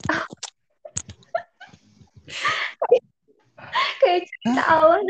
Kayak 4.00 4.30
cerita 4.30 4.62
awal. 4.70 5.02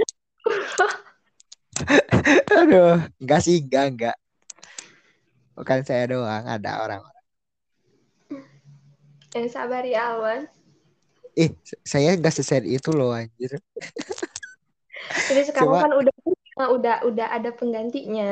Aduh 2.61 3.05
enggak 3.21 3.41
sih 3.45 3.61
enggak 3.61 3.85
enggak. 3.93 4.17
Bukan 5.61 5.85
saya 5.85 6.09
doang 6.09 6.49
ada 6.49 6.81
orang 6.81 7.05
eh 9.31 9.47
sabar 9.47 9.87
ya 9.87 10.11
Alwan 10.11 10.51
eh 11.43 11.51
saya 11.93 12.09
enggak 12.17 12.35
sesed 12.37 12.63
itu 12.75 12.89
loh 12.99 13.11
anjir. 13.19 13.51
Jadi 15.29 15.43
sekarang 15.49 15.77
cuma 15.77 15.81
kan 15.81 15.91
udah 16.01 16.15
udah 16.77 16.95
udah 17.09 17.27
ada 17.37 17.51
penggantinya. 17.59 18.29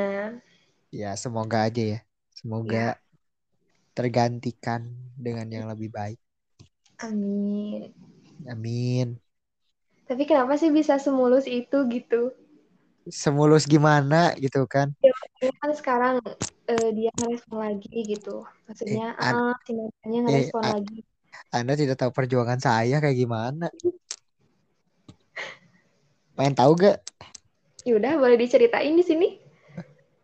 Ya 1.00 1.10
semoga 1.22 1.56
aja 1.68 1.82
ya. 1.92 1.98
Semoga 2.38 2.78
ya. 2.80 2.98
tergantikan 3.96 4.80
dengan 5.24 5.46
yang 5.54 5.66
lebih 5.72 5.88
baik. 5.92 6.18
Amin. 7.04 7.92
Amin. 8.48 9.20
Tapi 10.10 10.22
kenapa 10.30 10.54
sih 10.60 10.70
bisa 10.78 10.94
semulus 11.04 11.44
itu 11.60 11.78
gitu? 11.94 12.20
Semulus 13.22 13.64
gimana 13.72 14.20
gitu 14.44 14.60
kan? 14.74 14.88
Ya 15.44 15.50
kan 15.60 15.70
sekarang 15.80 16.14
eh, 16.70 16.88
dia 16.96 17.10
ngerespon 17.18 17.58
lagi 17.66 17.88
gitu. 18.12 18.30
Eh, 18.86 18.98
maksudnya 18.98 19.02
an- 19.18 19.42
ah 19.42 19.54
si 19.64 19.70
mantannya 19.78 20.18
eh, 20.26 20.26
ngerespon 20.26 20.64
a- 20.66 20.74
lagi 20.74 20.96
anda 21.54 21.74
tidak 21.78 21.96
tahu 22.00 22.10
perjuangan 22.12 22.60
saya 22.60 23.00
kayak 23.02 23.16
gimana 23.16 23.68
pengen 26.38 26.54
tahu 26.54 26.72
gak 26.78 27.02
Yaudah, 27.88 28.20
boleh 28.20 28.36
diceritain 28.36 28.92
di 28.92 29.00
sini? 29.00 29.28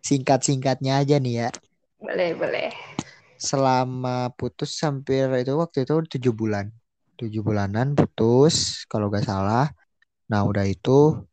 Singkat-singkatnya 0.05 1.01
aja 1.01 1.17
nih 1.17 1.47
ya. 1.47 1.49
Boleh, 1.97 2.37
boleh. 2.37 2.69
Selama 3.41 4.29
putus 4.37 4.77
hampir 4.85 5.33
itu 5.41 5.57
waktu 5.57 5.89
itu 5.89 5.97
tujuh 6.19 6.37
bulan. 6.37 6.69
Tujuh 7.17 7.41
bulanan 7.41 7.97
putus 7.97 8.85
kalau 8.85 9.09
gak 9.09 9.25
salah. 9.25 9.73
Nah 10.29 10.45
udah 10.45 10.69
itu 10.69 11.25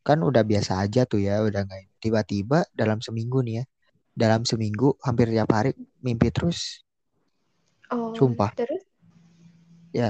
kan 0.00 0.24
udah 0.24 0.48
biasa 0.48 0.80
aja 0.80 1.04
tuh 1.04 1.20
ya. 1.20 1.44
Udah 1.44 1.68
nggak 1.68 2.00
tiba-tiba 2.00 2.64
dalam 2.72 3.04
seminggu 3.04 3.44
nih 3.44 3.60
ya. 3.60 3.64
Dalam 4.16 4.48
seminggu 4.48 4.96
hampir 5.04 5.28
tiap 5.28 5.52
hari 5.52 5.76
mimpi 6.00 6.32
terus. 6.32 6.80
Oh, 7.92 8.16
Sumpah. 8.16 8.56
terus? 8.56 8.85
Ya. 9.96 10.08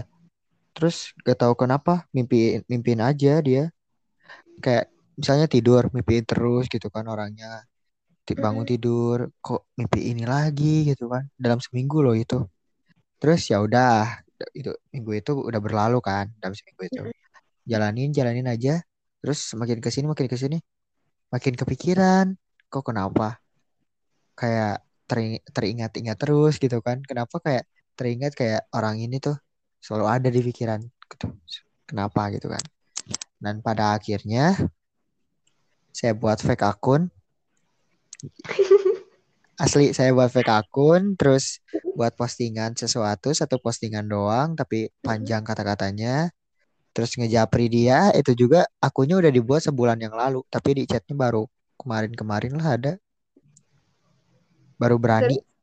Terus 0.74 0.96
gak 1.26 1.38
tahu 1.42 1.54
kenapa 1.62 1.92
mimpi 2.16 2.60
mimpiin 2.70 3.00
aja 3.08 3.32
dia. 3.46 3.62
Kayak 4.64 4.84
misalnya 5.20 5.46
tidur 5.54 5.82
mimpiin 5.94 6.24
terus 6.30 6.64
gitu 6.74 6.88
kan 6.94 7.06
orangnya. 7.06 7.64
Bangun 8.44 8.66
tidur 8.66 9.30
kok 9.38 9.70
mimpi 9.78 10.10
ini 10.10 10.24
lagi 10.26 10.90
gitu 10.90 11.04
kan. 11.12 11.24
Dalam 11.38 11.62
seminggu 11.62 12.02
loh 12.02 12.16
itu. 12.18 12.42
Terus 13.22 13.40
ya 13.50 13.62
udah 13.66 14.20
itu 14.58 14.70
minggu 14.92 15.12
itu 15.20 15.32
udah 15.48 15.60
berlalu 15.64 15.98
kan 16.08 16.26
dalam 16.42 16.54
seminggu 16.58 16.82
itu. 16.90 17.02
Jalanin 17.70 18.10
jalanin 18.16 18.46
aja. 18.50 18.82
Terus 19.22 19.40
makin 19.60 19.78
ke 19.84 19.90
sini 19.94 20.06
makin 20.12 20.26
ke 20.32 20.36
sini 20.42 20.58
makin 21.32 21.54
kepikiran. 21.60 22.26
Kok 22.72 22.84
kenapa? 22.90 23.38
Kayak 24.36 24.84
teri- 25.08 25.42
teringat-ingat 25.54 26.16
terus 26.18 26.54
gitu 26.60 26.78
kan. 26.86 26.98
Kenapa 27.08 27.36
kayak 27.40 27.64
teringat 27.96 28.32
kayak 28.36 28.68
orang 28.76 29.00
ini 29.00 29.16
tuh 29.22 29.36
selalu 29.86 30.06
ada 30.10 30.26
di 30.26 30.42
pikiran. 30.42 30.82
Kenapa 31.86 32.34
gitu 32.34 32.50
kan. 32.50 32.58
Dan 33.38 33.62
pada 33.62 33.94
akhirnya 33.94 34.58
saya 35.94 36.18
buat 36.18 36.42
fake 36.42 36.66
akun. 36.66 37.06
Asli 39.62 39.94
saya 39.94 40.10
buat 40.10 40.28
fake 40.28 40.50
akun 40.50 41.14
terus 41.14 41.62
buat 41.96 42.12
postingan 42.12 42.76
sesuatu 42.76 43.32
satu 43.32 43.56
postingan 43.56 44.04
doang 44.04 44.52
tapi 44.52 44.92
panjang 45.00 45.40
kata-katanya 45.40 46.28
terus 46.92 47.16
ngejapri 47.16 47.72
dia 47.72 48.12
itu 48.12 48.36
juga 48.36 48.68
akunnya 48.84 49.16
udah 49.16 49.32
dibuat 49.32 49.64
sebulan 49.64 49.96
yang 49.96 50.12
lalu 50.12 50.44
tapi 50.52 50.76
di 50.76 50.84
chatnya 50.84 51.16
baru 51.16 51.48
kemarin-kemarin 51.80 52.52
lah 52.52 52.68
ada 52.76 52.92
baru 54.76 55.00
berani 55.00 55.40
Terus? 55.40 55.55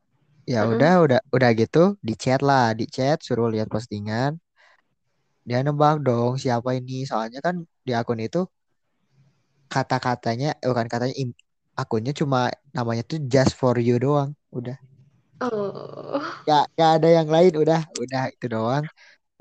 Ya 0.51 0.59
Mm-mm. 0.59 0.71
udah 0.71 0.91
udah 1.05 1.19
udah 1.35 1.49
gitu 1.61 1.79
di 2.07 2.13
chat 2.23 2.39
lah 2.49 2.65
di 2.79 2.85
chat 2.95 3.17
suruh 3.27 3.47
lihat 3.53 3.67
postingan. 3.73 4.31
Dia 5.47 5.59
nebak 5.65 5.95
dong 6.07 6.31
siapa 6.43 6.69
ini? 6.79 6.93
Soalnya 7.09 7.39
kan 7.45 7.55
di 7.87 7.91
akun 7.99 8.19
itu 8.27 8.39
kata-katanya 9.73 10.47
eh, 10.63 10.67
bukan 10.71 10.87
katanya 10.93 11.15
im- 11.23 11.37
akunnya 11.81 12.11
cuma 12.19 12.39
namanya 12.77 13.03
tuh 13.11 13.19
just 13.33 13.53
for 13.59 13.75
you 13.87 13.95
doang 14.05 14.29
udah. 14.57 14.75
Oh. 15.41 16.21
gak, 16.47 16.63
gak 16.79 16.89
ada 16.99 17.07
yang 17.17 17.27
lain 17.35 17.53
udah 17.63 17.79
udah 18.03 18.21
itu 18.33 18.45
doang. 18.55 18.85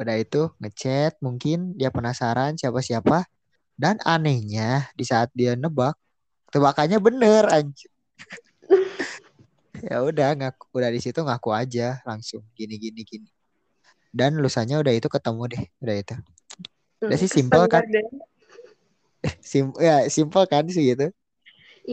Udah 0.00 0.14
itu 0.22 0.38
ngechat 0.60 1.12
mungkin 1.26 1.56
dia 1.78 1.90
penasaran 1.96 2.52
siapa-siapa. 2.60 3.16
Dan 3.82 3.96
anehnya 4.12 4.62
di 4.98 5.04
saat 5.10 5.28
dia 5.38 5.52
nebak 5.62 5.94
tebakannya 6.52 6.98
bener 7.06 7.44
anjir 7.56 7.90
ya 9.88 9.96
udah 10.08 10.28
ngaku 10.38 10.64
udah 10.78 10.90
di 10.94 11.00
situ 11.04 11.20
ngaku 11.26 11.50
aja 11.60 11.98
langsung 12.08 12.42
gini 12.58 12.74
gini 12.84 13.00
gini 13.10 13.28
dan 14.18 14.32
lusanya 14.42 14.76
udah 14.82 14.94
itu 14.98 15.08
ketemu 15.14 15.42
deh 15.52 15.62
udah 15.84 15.96
itu 16.02 16.14
udah 17.08 17.16
Hmm, 17.16 17.20
sih 17.22 17.30
simpel 17.36 17.64
kan 17.72 17.84
sim 19.50 19.66
ya 19.78 20.06
simpel 20.10 20.44
kan 20.50 20.64
sih 20.70 20.82
gitu 20.94 21.06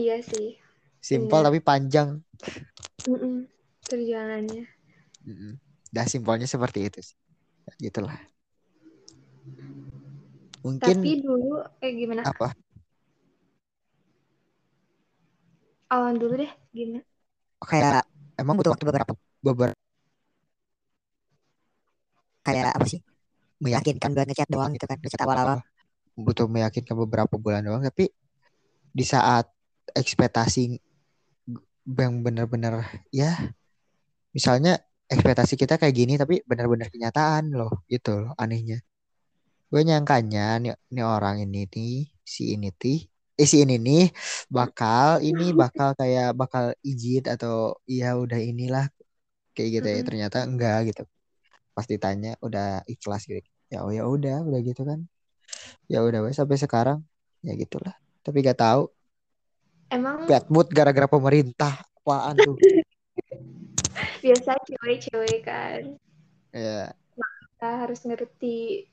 Iya 0.00 0.16
sih, 0.22 0.58
simpel 1.00 1.40
bener. 1.40 1.46
tapi 1.46 1.58
panjang 1.60 2.08
Mm-mm. 3.08 3.44
Perjalanannya. 3.88 4.64
Mm-mm. 5.26 5.52
Dah 5.90 6.06
simpelnya 6.06 6.46
seperti 6.48 6.86
itu 6.88 6.98
sih. 7.02 7.16
Gitulah. 7.80 8.16
Mungkin 10.64 10.98
Tapi 10.98 11.20
dulu, 11.24 11.60
eh 11.84 11.92
gimana? 11.96 12.24
apa? 12.24 12.52
Awan 15.94 16.14
dulu 16.20 16.34
deh, 16.40 16.52
gimana? 16.76 17.00
Kayak 17.60 18.08
emang 18.40 18.56
butuh 18.56 18.72
waktu 18.72 18.86
beberapa 18.88 19.12
beberapa 19.44 19.76
kayak 22.44 22.72
apa 22.76 22.86
sih? 22.88 23.00
Meyakinkan 23.60 24.16
buat 24.16 24.26
ngechat 24.26 24.48
doang 24.48 24.72
gitu 24.72 24.88
kan. 24.88 24.96
Ngechat 24.96 25.20
awal-awal. 25.24 25.58
Butuh 26.16 26.48
meyakinkan 26.48 26.96
beberapa 26.96 27.34
bulan 27.36 27.64
doang 27.64 27.84
tapi 27.84 28.08
di 28.90 29.04
saat 29.06 29.46
ekspektasi 29.94 30.78
yang 31.90 32.22
benar-benar 32.22 32.86
ya 33.10 33.34
misalnya 34.30 34.78
ekspektasi 35.10 35.58
kita 35.58 35.74
kayak 35.80 35.94
gini 35.96 36.14
tapi 36.14 36.38
benar-benar 36.46 36.86
kenyataan 36.92 37.50
loh 37.50 37.82
gitu 37.90 38.22
loh 38.22 38.32
anehnya 38.38 38.78
gue 39.70 39.82
nyangkanya 39.86 40.58
nih, 40.62 40.74
nih 40.94 41.04
orang 41.06 41.42
ini 41.46 41.66
nih 41.70 42.06
si 42.26 42.54
ini 42.54 42.70
nih 42.74 42.98
si 43.46 43.62
ini 43.64 43.76
nih 43.78 44.04
bakal 44.50 45.20
ini 45.22 45.52
bakal 45.62 45.94
kayak 45.94 46.34
bakal 46.36 46.74
izin 46.84 47.24
atau 47.28 47.78
ya 47.86 48.16
udah 48.16 48.40
inilah 48.40 48.84
kayak 49.54 49.80
gitu 49.80 49.88
ya 49.88 50.00
ternyata 50.04 50.36
enggak 50.48 50.92
gitu. 50.92 51.02
Pas 51.74 51.86
ditanya 51.86 52.36
udah 52.42 52.82
ikhlas 52.88 53.24
gitu. 53.28 53.44
Ya 53.70 53.86
oh 53.86 53.92
ya 53.94 54.04
udah 54.04 54.42
udah 54.42 54.60
gitu 54.64 54.82
kan. 54.82 55.06
Ya 55.86 56.02
udah 56.02 56.24
wes 56.24 56.36
sampai 56.38 56.58
sekarang 56.58 56.98
ya 57.46 57.52
gitulah. 57.56 57.94
Tapi 58.20 58.44
gak 58.44 58.58
tahu. 58.60 58.90
Emang 59.90 60.28
bad 60.28 60.46
mood 60.52 60.68
gara-gara 60.70 61.10
pemerintah 61.10 61.82
apaan 62.02 62.36
tuh? 62.38 62.56
Biasa 64.24 64.52
cewek-cewek 64.68 65.40
kan, 65.42 65.96
ya 66.52 66.92
kita 67.60 67.84
harus 67.84 68.00
ngerti. 68.08 68.88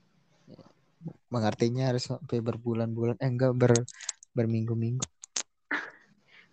mengertinya 1.32 1.88
harus 1.88 2.04
sampai 2.04 2.44
berbulan-bulan 2.44 3.16
eh 3.22 3.30
enggak 3.32 3.56
ber 3.56 3.72
berminggu-minggu 4.38 5.02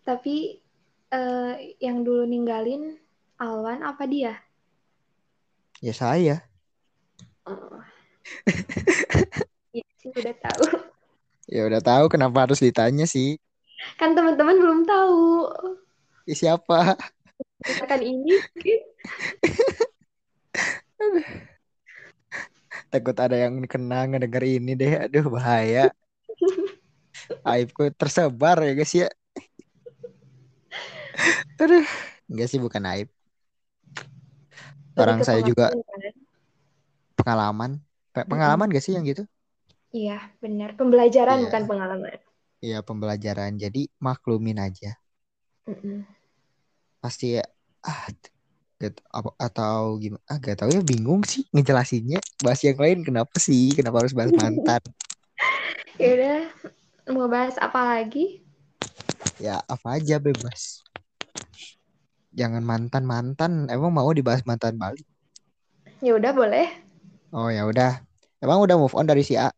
Tapi 0.02 0.58
eh, 1.10 1.54
yang 1.78 2.02
dulu 2.02 2.26
ninggalin 2.26 2.98
Alwan 3.38 3.86
apa 3.86 4.06
dia? 4.06 4.34
ya 5.80 5.93
saya 5.93 6.41
Oh. 7.45 7.78
Iya 9.69 9.86
sih 10.02 10.10
udah 10.10 10.34
tahu. 10.41 10.65
ya 11.45 11.62
udah 11.69 11.78
tahu 11.78 12.06
kenapa 12.10 12.50
harus 12.50 12.58
ditanya 12.58 13.06
sih 13.06 13.38
Kan 14.02 14.17
teman-teman 14.17 14.58
belum 14.58 14.80
tahu. 14.89 15.45
Ya, 16.26 16.34
siapa 16.34 16.98
Misalkan 17.62 18.02
ini, 18.02 18.34
takut 22.89 23.17
ada 23.19 23.36
yang 23.36 23.62
kena 23.67 24.08
ngedenger 24.08 24.43
ini 24.45 24.71
deh 24.74 24.93
aduh 25.06 25.28
bahaya 25.30 25.91
aibku 27.46 27.90
tersebar 27.96 28.58
ya 28.62 28.74
guys 28.74 28.94
ya. 28.94 29.08
Aduh 31.62 31.88
enggak 32.30 32.48
sih 32.52 32.60
bukan 32.60 32.84
aib. 32.96 33.10
Orang 34.96 35.28
saya 35.28 35.44
juga 35.44 35.76
pengalaman 35.76 36.00
kan? 36.00 36.16
pengalaman. 37.16 37.72
Pe- 38.16 38.28
pengalaman 38.28 38.68
gak 38.72 38.84
sih 38.84 38.96
yang 38.96 39.04
gitu? 39.04 39.28
Iya, 39.92 40.32
benar. 40.40 40.76
Pembelajaran 40.80 41.40
Iya. 41.40 41.44
bukan 41.48 41.64
pengalaman. 41.68 42.18
Iya 42.64 42.80
pembelajaran. 42.84 43.60
Jadi 43.60 43.92
maklumin 44.00 44.60
aja. 44.60 44.96
Mm-mm. 45.66 46.06
pasti 47.02 47.38
ah 47.86 48.02
gak, 48.82 48.98
apa, 49.14 49.30
atau 49.38 49.98
gimana 50.02 50.22
ah 50.26 50.38
gak 50.42 50.62
tahu 50.62 50.74
ya 50.74 50.82
bingung 50.82 51.22
sih 51.26 51.46
ngejelasinnya. 51.54 52.18
Bahas 52.42 52.62
yang 52.66 52.78
lain 52.78 53.06
kenapa 53.06 53.36
sih? 53.38 53.74
Kenapa 53.78 54.06
harus 54.06 54.14
bahas 54.16 54.32
mantan? 54.34 54.82
Ya 55.96 56.12
udah, 56.12 56.40
mau 57.10 57.30
bahas 57.30 57.56
apa 57.62 57.78
lagi? 57.96 58.41
ya 59.36 59.60
apa 59.68 60.00
aja 60.00 60.15
bebas 60.15 60.80
jangan 62.32 62.63
mantan 62.63 63.04
mantan 63.04 63.52
emang 63.68 63.91
mau 63.91 64.08
dibahas 64.15 64.44
mantan 64.48 64.80
balik 64.80 65.04
Ya 66.00 66.15
udah 66.15 66.32
boleh. 66.32 66.68
oh 67.36 67.52
ya 67.52 67.68
udah 67.68 68.00
emang 68.39 68.63
udah 68.63 68.76
move 68.80 68.96
on 68.96 69.08
dari 69.08 69.24
si 69.28 69.36
A 69.36 69.52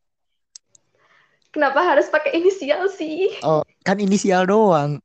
Kenapa 1.54 1.82
harus 1.82 2.06
pakai 2.10 2.38
inisial 2.38 2.90
sih? 2.90 3.38
oh 3.46 3.62
kan 3.86 4.02
inisial 4.02 4.50
doang 4.50 4.98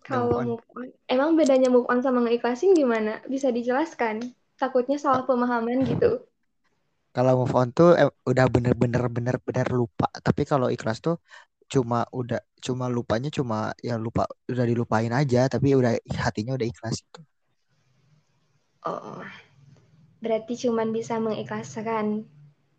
Kalau 0.00 0.40
move 0.40 0.64
on, 0.72 0.88
emang 1.04 1.36
bedanya 1.36 1.68
move 1.68 1.84
on 1.92 2.00
sama 2.00 2.24
ngeikhlasin 2.24 2.72
gimana? 2.72 3.20
Bisa 3.28 3.52
dijelaskan? 3.52 4.24
Takutnya 4.56 4.96
salah 4.96 5.28
pemahaman 5.28 5.84
gitu. 5.84 6.24
Kalau 7.18 7.32
move 7.42 7.54
on 7.60 7.68
tuh 7.78 7.88
eh, 8.00 8.08
udah 8.30 8.46
bener-bener 8.54 9.02
bener-bener 9.16 9.66
lupa 9.80 10.06
tapi 10.26 10.42
kalau 10.50 10.68
ikhlas 10.76 10.98
tuh 11.06 11.16
cuma 11.72 11.98
udah 12.20 12.40
cuma 12.66 12.86
lupanya 12.96 13.28
cuma 13.38 13.56
ya 13.88 13.94
lupa 14.06 14.22
udah 14.52 14.64
dilupain 14.70 15.12
aja 15.20 15.40
tapi 15.54 15.68
udah 15.80 15.92
hatinya 16.26 16.52
udah 16.58 16.68
ikhlas 16.72 16.96
gitu. 17.06 17.20
Oh, 18.86 19.22
berarti 20.22 20.54
cuman 20.62 20.88
bisa 20.96 21.14
mengikhlaskan, 21.26 22.06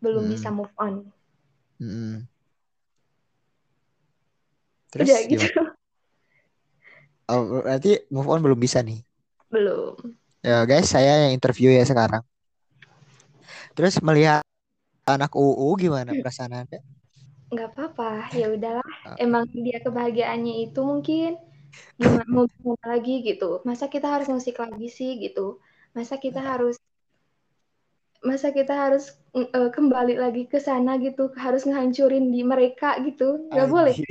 belum 0.02 0.24
Hmm. 0.28 0.32
bisa 0.32 0.48
move 0.58 0.72
on. 0.84 0.94
Mm-mm. 1.80 2.28
Terus 4.92 5.08
Udah 5.08 5.20
gimana? 5.30 5.50
gitu. 5.50 5.62
Oh, 7.32 7.42
berarti 7.64 7.90
move 8.14 8.28
on 8.32 8.40
belum 8.44 8.58
bisa 8.60 8.78
nih. 8.88 9.00
Belum. 9.50 10.16
Ya 10.48 10.64
guys, 10.70 10.86
saya 10.94 11.12
yang 11.28 11.32
interview 11.36 11.68
ya 11.78 11.84
sekarang. 11.90 12.22
Terus 13.74 13.94
melihat 14.02 14.42
anak 15.06 15.32
UU 15.34 15.68
gimana 15.80 16.10
perasaan 16.14 16.54
Anda? 16.54 16.78
nggak 17.50 17.68
apa-apa 17.74 18.30
ya 18.38 18.46
udahlah 18.46 18.86
Oh, 19.10 19.16
emang 19.18 19.42
dia 19.50 19.82
kebahagiaannya 19.82 20.70
itu 20.70 20.80
mungkin 20.86 21.34
gimana 21.98 22.22
mau 22.30 22.46
gimana 22.46 22.86
lagi 22.94 23.26
gitu 23.26 23.58
masa 23.66 23.90
kita 23.90 24.06
harus 24.06 24.30
musik 24.30 24.54
lagi 24.62 24.86
sih 24.86 25.18
gitu 25.18 25.58
masa 25.90 26.14
kita 26.22 26.38
harus 26.38 26.78
masa 28.22 28.54
kita 28.54 28.76
harus 28.76 29.18
uh, 29.34 29.72
kembali 29.72 30.14
lagi 30.20 30.46
ke 30.46 30.62
sana 30.62 31.00
gitu 31.00 31.32
harus 31.34 31.66
ngehancurin 31.66 32.30
di 32.30 32.44
mereka 32.44 33.00
gitu 33.02 33.50
nggak 33.50 33.68
boleh. 33.68 33.96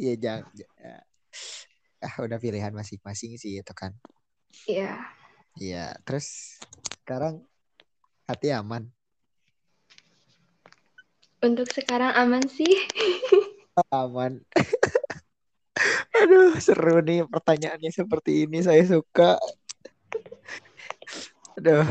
Iya 0.00 0.16
jangan. 0.16 0.48
jangan. 0.56 1.02
Ah, 2.00 2.14
udah 2.24 2.40
pilihan 2.40 2.72
masing-masing 2.72 3.36
sih 3.36 3.60
itu 3.60 3.72
kan. 3.76 3.92
Iya 4.64 4.96
Iya, 5.60 5.92
terus 6.08 6.56
sekarang 7.04 7.44
hati 8.30 8.54
aman. 8.54 8.86
untuk 11.40 11.72
sekarang 11.72 12.12
aman 12.14 12.44
sih 12.52 12.68
Aman. 13.88 14.44
Aduh, 16.20 16.52
seru 16.60 17.00
nih 17.00 17.24
pertanyaannya 17.24 17.90
seperti 17.94 18.44
ini. 18.44 18.60
Saya 18.60 18.82
suka. 18.84 19.40
Aduh. 21.56 21.86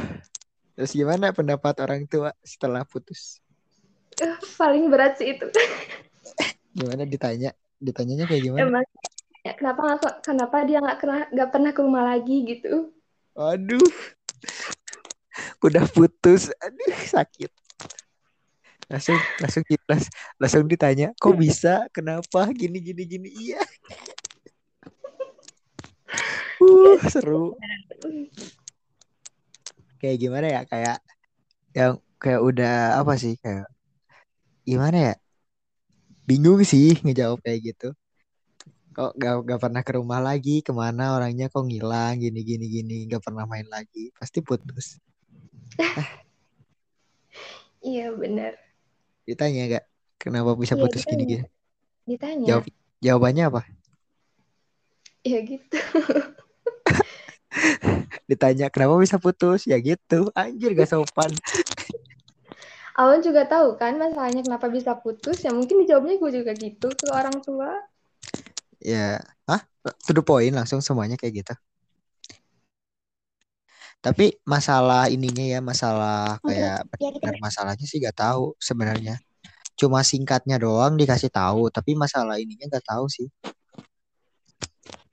Terus 0.78 0.92
gimana 0.96 1.36
pendapat 1.36 1.76
orang 1.84 2.08
tua 2.08 2.32
setelah 2.46 2.88
putus? 2.88 3.44
Uh, 4.20 4.40
paling 4.56 4.88
berat 4.88 5.20
sih 5.20 5.36
itu 5.36 5.48
Gimana 6.78 7.04
ditanya? 7.04 7.52
Ditanyanya 7.80 8.28
kayak 8.28 8.44
gimana? 8.44 8.64
emang 8.68 8.86
ya, 9.44 9.56
kenapa 9.56 10.00
kenapa 10.20 10.68
dia 10.68 10.84
nggak 10.84 11.00
pernah 11.00 11.22
nggak 11.32 11.50
pernah 11.52 11.72
ke 11.72 11.80
rumah 11.80 12.04
lagi 12.04 12.44
gitu 12.44 12.92
Aduh. 13.40 13.92
Udah 15.60 15.84
putus. 15.92 16.52
Aduh, 16.64 16.96
sakit. 17.04 17.52
Langsung 18.90 19.18
langsung 19.38 19.64
langsung, 19.86 20.14
langsung 20.42 20.64
ditanya, 20.66 21.14
"Kok 21.20 21.36
bisa? 21.38 21.86
Kenapa? 21.94 22.50
Gini 22.50 22.82
gini 22.82 23.04
gini." 23.06 23.30
Iya. 23.30 23.62
Uh, 26.60 26.98
seru. 27.08 27.54
Kayak 30.02 30.18
gimana 30.18 30.48
ya? 30.48 30.62
Kayak 30.66 30.98
yang 31.76 31.94
kayak 32.18 32.42
udah 32.42 32.76
apa 32.98 33.14
sih? 33.20 33.38
Kayak 33.38 33.68
gimana 34.66 34.98
ya? 35.12 35.16
Bingung 36.26 36.62
sih 36.66 36.98
ngejawab 37.06 37.40
kayak 37.46 37.74
gitu. 37.74 37.90
Kok 38.96 39.16
gak, 39.16 39.36
gak 39.48 39.60
pernah 39.64 39.82
ke 39.86 39.92
rumah 39.96 40.20
lagi? 40.20 40.66
Ke 40.66 40.74
mana 40.74 41.16
orangnya 41.16 41.48
kok 41.48 41.64
ngilang? 41.64 42.20
Gini 42.20 42.42
gini 42.42 42.66
gini. 42.68 42.98
Gak 43.06 43.22
pernah 43.22 43.46
main 43.46 43.68
lagi. 43.70 44.12
Pasti 44.18 44.42
putus. 44.42 45.00
Iya 47.82 48.12
benar 48.12 48.54
Ditanya 49.24 49.78
gak? 49.78 49.86
Kenapa 50.18 50.58
bisa 50.58 50.74
Iya, 50.74 50.82
putus 50.82 51.06
ditanya. 51.06 51.14
gini 51.14 51.24
gini? 51.30 51.46
ditanya 52.10 52.46
Jawab 52.50 52.64
jawabannya 53.00 53.44
apa? 53.48 53.62
ya 55.22 55.40
gitu 55.46 55.78
Ditanya 58.30 58.70
kenapa 58.70 58.98
bisa 58.98 59.18
putus? 59.18 59.66
Ya 59.66 59.78
gitu. 59.78 60.30
Anjir 60.34 60.74
gak 60.74 60.90
sopan. 60.90 61.30
Awan 63.00 63.24
juga 63.24 63.48
tahu 63.48 63.80
kan 63.80 63.96
masalahnya 63.96 64.44
kenapa 64.44 64.68
bisa 64.68 64.92
putus 64.92 65.40
ya 65.40 65.56
mungkin 65.56 65.88
dijawabnya 65.88 66.20
gue 66.20 66.32
juga 66.36 66.52
gitu 66.52 66.92
ke 66.92 67.08
orang 67.08 67.40
tua 67.40 67.72
Ya, 68.80 69.20
hah? 69.44 69.60
To 70.08 70.16
the 70.16 70.24
point 70.24 70.56
langsung 70.56 70.80
semuanya 70.80 71.20
kayak 71.20 71.44
gitu. 71.44 71.52
Tapi 74.00 74.32
masalah 74.48 75.12
ininya 75.12 75.44
ya, 75.44 75.60
masalah 75.60 76.40
kayak 76.48 76.88
ya 76.96 77.12
benar 77.20 77.36
masalahnya 77.44 77.84
sih 77.84 78.00
gak 78.00 78.16
tahu 78.16 78.56
sebenarnya. 78.56 79.20
Cuma 79.76 80.08
singkatnya 80.08 80.56
doang 80.56 80.96
dikasih 80.96 81.28
tahu, 81.28 81.68
tapi 81.68 82.00
masalah 82.00 82.40
ininya 82.40 82.80
gak 82.80 82.88
tahu 82.96 83.12
sih. 83.12 83.28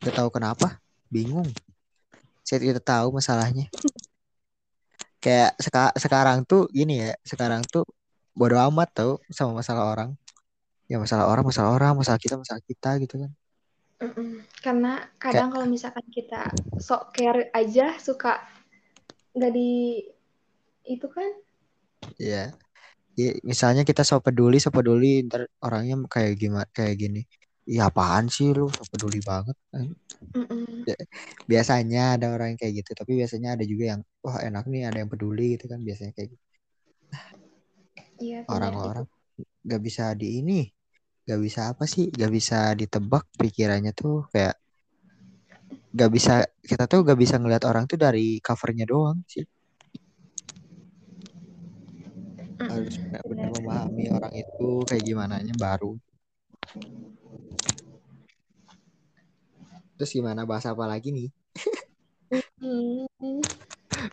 Gak 0.06 0.14
tahu 0.14 0.30
kenapa, 0.30 0.78
bingung. 1.10 1.50
Saya 2.46 2.62
tidak 2.62 2.86
tahu 2.86 3.10
masalahnya. 3.10 3.66
Kayak 5.22 5.58
seka- 5.58 5.96
sekarang 5.98 6.46
tuh 6.46 6.70
gini 6.70 7.02
ya, 7.02 7.18
sekarang 7.26 7.66
tuh 7.66 7.82
bodo 8.38 8.54
amat 8.70 8.88
tau 8.94 9.12
sama 9.34 9.58
masalah 9.58 9.90
orang. 9.90 10.10
Ya 10.86 11.02
masalah 11.02 11.26
orang, 11.26 11.42
masalah 11.42 11.74
orang, 11.74 11.98
masalah 11.98 12.22
kita, 12.22 12.38
masalah 12.38 12.62
kita 12.62 13.02
gitu 13.02 13.18
kan. 13.18 13.34
Mm-mm. 13.96 14.44
karena 14.60 15.08
kadang 15.16 15.48
kalau 15.48 15.64
misalkan 15.64 16.04
kita 16.12 16.52
sok 16.76 17.16
care 17.16 17.48
aja 17.56 17.96
suka 17.96 18.44
nggak 19.36 19.52
di 19.52 19.68
itu 20.86 21.06
kan 21.12 21.30
Iya. 22.16 22.54
Ya, 23.16 23.32
misalnya 23.50 23.82
kita 23.88 24.04
so 24.04 24.20
peduli, 24.20 24.60
so 24.60 24.68
peduli, 24.68 25.24
ntar 25.24 25.48
orangnya 25.64 25.96
kayak 26.04 26.32
gimana, 26.36 26.68
kayak 26.76 26.94
gini. 27.00 27.20
Iya 27.64 27.88
apaan 27.90 28.28
sih 28.28 28.52
lu, 28.52 28.68
so 28.68 28.84
peduli 28.92 29.18
banget. 29.24 29.56
Mm-mm. 30.36 30.84
Biasanya 31.50 32.20
ada 32.20 32.26
orang 32.36 32.54
yang 32.54 32.60
kayak 32.60 32.74
gitu, 32.84 32.90
tapi 32.92 33.12
biasanya 33.20 33.48
ada 33.56 33.64
juga 33.64 33.84
yang, 33.96 34.00
wah 34.20 34.36
enak 34.44 34.64
nih 34.68 34.82
ada 34.88 34.98
yang 35.02 35.10
peduli 35.10 35.56
gitu 35.56 35.64
kan, 35.72 35.80
biasanya 35.80 36.12
kayak 36.12 36.28
gitu. 36.36 36.44
iya 38.20 38.38
Orang-orang 38.52 39.08
gak 39.64 39.82
bisa 39.82 40.12
di 40.12 40.44
ini, 40.44 40.60
gak 41.24 41.40
bisa 41.40 41.60
apa 41.72 41.88
sih, 41.88 42.12
gak 42.12 42.30
bisa 42.30 42.76
ditebak 42.76 43.24
pikirannya 43.40 43.96
tuh 43.96 44.28
kayak 44.30 44.54
gak 45.96 46.12
bisa, 46.12 46.44
kita 46.60 46.84
tuh 46.84 47.00
gak 47.08 47.16
bisa 47.16 47.40
ngeliat 47.40 47.64
orang 47.64 47.88
tuh 47.88 47.96
dari 47.96 48.36
covernya 48.44 48.84
doang 48.84 49.24
sih. 49.24 49.42
Harus 52.60 53.00
benar-benar 53.00 53.48
Benar. 53.48 53.60
memahami 53.64 54.04
orang 54.12 54.32
itu 54.36 54.68
kayak 54.84 55.04
gimana 55.04 55.40
baru. 55.56 55.96
Terus 59.96 60.12
gimana 60.12 60.44
bahasa 60.44 60.76
apa 60.76 60.84
lagi 60.84 61.08
nih? 61.08 61.28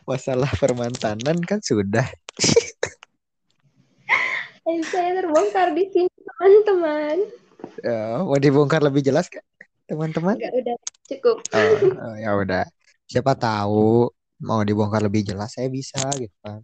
Masalah 0.07 0.47
permantanan 0.55 1.43
kan 1.43 1.59
sudah. 1.59 2.07
Eh, 4.63 4.79
saya 4.87 5.19
terbongkar 5.19 5.75
di 5.75 5.83
sini 5.91 6.07
teman-teman 6.07 7.19
Ya, 7.83 8.23
mau 8.23 8.39
dibongkar 8.39 8.79
lebih 8.79 9.03
jelas 9.03 9.27
kan, 9.27 9.43
teman-teman? 9.89 10.35
nggak 10.39 10.53
udah 10.59 10.75
cukup 11.09 11.37
Oh, 11.53 11.75
oh, 11.99 12.15
ya 12.23 12.31
udah. 12.39 12.63
Siapa 13.07 13.33
tahu 13.35 14.09
mau 14.43 14.61
dibongkar 14.63 15.01
lebih 15.05 15.21
jelas 15.27 15.53
saya 15.55 15.67
bisa 15.69 16.01
gitu 16.17 16.33
kan. 16.43 16.63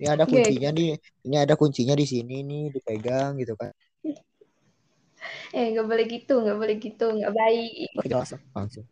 Ini 0.00 0.08
ada 0.16 0.24
Oke. 0.24 0.32
kuncinya 0.32 0.70
nih. 0.72 0.90
Ini 1.26 1.36
ada 1.44 1.54
kuncinya 1.60 1.94
di 1.96 2.06
sini 2.08 2.42
nih 2.44 2.62
dipegang 2.74 3.38
gitu 3.40 3.54
kan. 3.56 3.70
eh 5.56 5.64
nggak 5.74 5.86
boleh 5.90 6.04
gitu 6.06 6.34
nggak 6.42 6.58
boleh 6.60 6.76
gitu 6.78 7.04
nggak 7.16 7.32
baik 7.34 7.88
Oh, 7.98 8.06
jelas 8.06 8.30
langsung. 8.54 8.86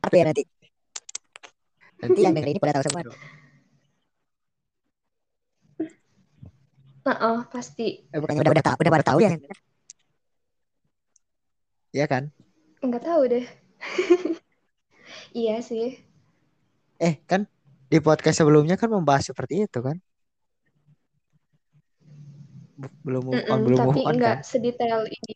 apa 0.00 0.14
ya 0.16 0.24
nanti 0.32 0.42
Nanti 2.00 2.20
yang 2.24 2.32
ini 2.40 2.56
pada 2.56 2.80
tahu 2.80 2.84
semua 2.88 3.04
dong 7.04 7.20
Heeh, 7.20 7.38
pasti 7.52 7.86
eh, 8.14 8.18
bukan 8.22 8.36
udah 8.42 8.52
udah 8.54 8.64
tahu 8.66 8.76
udah 8.82 8.92
pada 8.94 9.06
tahu 9.06 9.18
ya 9.26 9.30
ya 11.92 12.06
kan? 12.10 12.32
nggak 12.86 13.02
tahu 13.06 13.22
deh 13.32 13.46
iya 15.40 15.60
sih 15.62 15.86
Eh, 17.06 17.14
kan 17.30 17.40
di 17.92 17.98
podcast 18.06 18.36
sebelumnya 18.40 18.76
kan 18.80 18.88
membahas 18.94 19.24
seperti 19.30 19.54
itu 19.66 19.78
kan? 19.86 19.96
Belum 23.04 23.22
move 23.28 23.44
on, 23.52 23.58
Mm-mm, 23.58 23.62
belum 23.66 23.80
tapi 23.80 23.88
move 23.88 24.00
on 24.08 24.16
nggak 24.16 24.36
kan? 24.36 24.38
sedetail 24.50 25.02
ini 25.16 25.32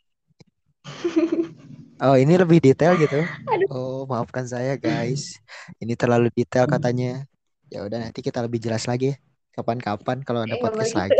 Oh, 2.02 2.14
ini 2.18 2.34
lebih 2.42 2.58
detail 2.64 2.94
gitu. 2.98 3.16
Aduh. 3.52 3.70
Oh, 3.70 4.04
maafkan 4.10 4.44
saya 4.46 4.76
guys. 4.76 5.38
Ini 5.82 5.94
terlalu 6.00 6.28
detail 6.34 6.66
katanya. 6.68 7.24
Ya 7.72 7.78
udah 7.86 7.98
nanti 8.04 8.20
kita 8.26 8.38
lebih 8.44 8.60
jelas 8.64 8.84
lagi 8.90 9.14
ya. 9.14 9.16
Kapan-kapan 9.54 10.18
kalau 10.26 10.42
ada 10.42 10.54
Eh, 10.54 10.60
podcast 10.60 10.90
gitu. 10.92 10.98
lagi. 11.00 11.18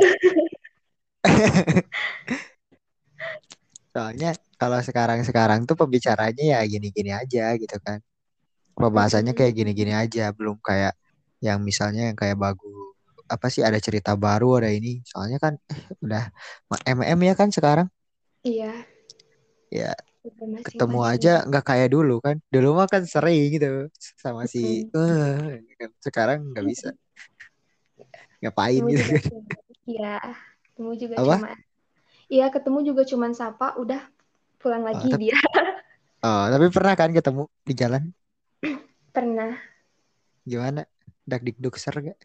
Soalnya 3.95 4.35
kalau 4.59 4.83
sekarang-sekarang 4.83 5.71
tuh 5.71 5.79
pembicaranya 5.79 6.59
ya 6.59 6.61
gini-gini 6.67 7.15
aja 7.15 7.55
gitu 7.55 7.79
kan. 7.79 8.03
Pembahasannya 8.75 9.39
kayak 9.39 9.55
gini-gini 9.55 9.95
aja, 9.95 10.35
belum 10.35 10.59
kayak 10.59 10.99
yang 11.39 11.63
misalnya 11.63 12.11
yang 12.11 12.19
kayak 12.19 12.35
bagus 12.35 12.75
apa 13.25 13.47
sih 13.49 13.63
ada 13.65 13.79
cerita 13.79 14.19
baru 14.19 14.59
ada 14.59 14.71
ini. 14.75 14.99
Soalnya 15.07 15.39
kan 15.39 15.55
eh, 15.71 15.87
udah 16.03 16.27
MM 16.91 17.21
ya 17.23 17.35
kan 17.39 17.49
sekarang. 17.55 17.87
iya 18.43 18.85
Ya 19.71 19.95
ketemu 20.65 21.01
aja 21.07 21.43
nggak 21.47 21.65
kayak 21.65 21.89
dulu 21.95 22.19
kan. 22.19 22.43
Dulu 22.51 22.83
mah 22.83 22.89
kan 22.91 23.07
sering 23.07 23.55
gitu 23.55 23.89
sama 24.19 24.51
si 24.51 24.91
eh, 24.91 25.63
kan. 25.79 25.91
sekarang 26.03 26.51
nggak 26.51 26.67
bisa. 26.67 26.91
Ngapain 28.45 28.77
Kamu 28.85 28.91
gitu 28.93 29.05
kan. 29.09 29.23
iya 29.89 30.15
Ketemu 30.69 30.93
juga 31.01 31.15
Apa? 31.17 31.35
cuma 31.41 31.51
Iya, 32.25 32.47
ketemu 32.49 32.79
juga 32.89 33.03
cuman 33.05 33.33
sapa, 33.37 33.77
udah 33.77 34.01
pulang 34.57 34.81
lagi 34.85 35.09
tapi- 35.09 35.29
dia. 35.29 35.37
Oh, 36.25 36.49
tapi 36.49 36.73
pernah 36.73 36.97
kan 36.97 37.13
ketemu 37.13 37.53
di 37.69 37.75
jalan? 37.77 38.03
Pernah. 39.13 39.61
Gimana? 40.41 40.89
Dak 41.29 41.45
dikduk 41.45 41.77
ser 41.77 41.93
gak? 42.01 42.17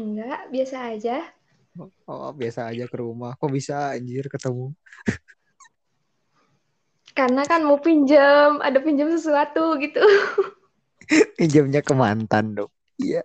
Enggak, 0.00 0.48
biasa 0.48 0.96
aja. 0.96 1.20
Oh, 2.08 2.32
biasa 2.32 2.72
aja 2.72 2.88
ke 2.88 2.96
rumah. 2.96 3.36
Kok 3.36 3.52
bisa 3.52 3.92
anjir 3.92 4.32
ketemu? 4.32 4.72
Karena 7.12 7.44
kan 7.44 7.60
mau 7.68 7.76
pinjam, 7.76 8.64
ada 8.64 8.80
pinjam 8.80 9.12
sesuatu 9.12 9.76
gitu. 9.76 10.00
Pinjamnya 11.36 11.84
ke 11.84 11.92
mantan 11.92 12.56
dong. 12.56 12.72
Iya. 13.02 13.22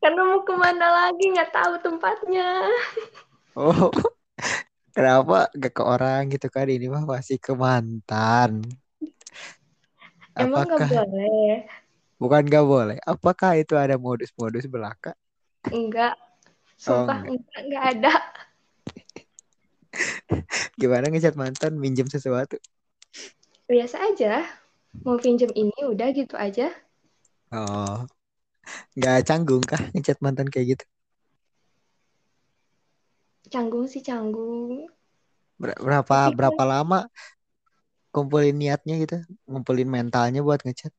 Karena 0.00 0.20
mau 0.24 0.40
ke 0.40 0.54
mana 0.56 0.86
lagi, 0.88 1.24
nggak 1.28 1.52
tahu 1.52 1.72
tempatnya. 1.84 2.66
Oh. 3.52 3.92
Kenapa 4.92 5.48
gak 5.56 5.72
ke 5.72 5.82
orang 5.84 6.28
gitu 6.28 6.52
kan? 6.52 6.68
Ini 6.68 6.92
mah 6.92 7.08
masih 7.08 7.40
ke 7.40 7.56
mantan. 7.56 8.60
Emang 10.36 10.68
Apakah 10.68 11.08
boleh? 11.08 11.64
bukan 12.20 12.42
gak 12.44 12.66
boleh? 12.68 12.96
Apakah 13.08 13.56
itu 13.56 13.72
ada 13.76 13.96
modus-modus 13.96 14.68
belaka? 14.68 15.16
Enggak. 15.72 16.12
Sumpah, 16.76 17.24
enggak. 17.24 17.40
enggak, 17.40 17.60
enggak 17.64 17.84
ada. 17.96 18.12
Gimana 20.80 21.08
ngechat 21.08 21.40
mantan 21.40 21.80
minjem 21.80 22.08
sesuatu? 22.12 22.60
Biasa 23.68 23.96
aja. 24.12 24.44
Mau 25.08 25.16
pinjam 25.16 25.48
ini, 25.56 25.72
udah 25.88 26.08
gitu 26.12 26.36
aja. 26.36 26.68
Oh. 27.48 28.04
Gak 28.94 29.24
canggung 29.28 29.64
kah 29.64 29.80
ngechat 29.96 30.18
mantan 30.20 30.48
kayak 30.48 30.76
gitu? 30.78 30.84
Canggung 33.48 33.84
sih 33.88 34.00
canggung. 34.00 34.88
Ber- 35.60 35.78
berapa 35.80 36.04
Tapi 36.08 36.30
kan- 36.30 36.36
berapa 36.38 36.62
lama 36.64 37.00
kumpulin 38.12 38.56
niatnya 38.56 39.00
gitu? 39.00 39.16
Ngumpulin 39.48 39.88
mentalnya 39.88 40.44
buat 40.44 40.60
ngechat? 40.62 40.92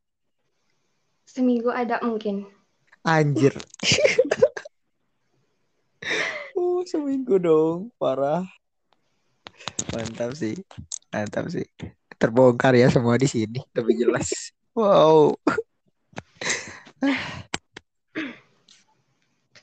Seminggu 1.26 1.70
ada 1.74 2.02
mungkin. 2.02 2.46
Anjir. 3.06 3.54
oh, 6.58 6.82
seminggu 6.86 7.38
dong. 7.40 7.94
Parah. 7.98 8.46
Mantap 9.94 10.34
sih. 10.34 10.58
Mantap 11.14 11.48
sih. 11.54 11.66
Terbongkar 12.18 12.74
ya 12.78 12.90
semua 12.90 13.18
di 13.18 13.28
sini. 13.30 13.62
Lebih 13.78 13.96
jelas. 14.10 14.30
Wow. 14.74 15.38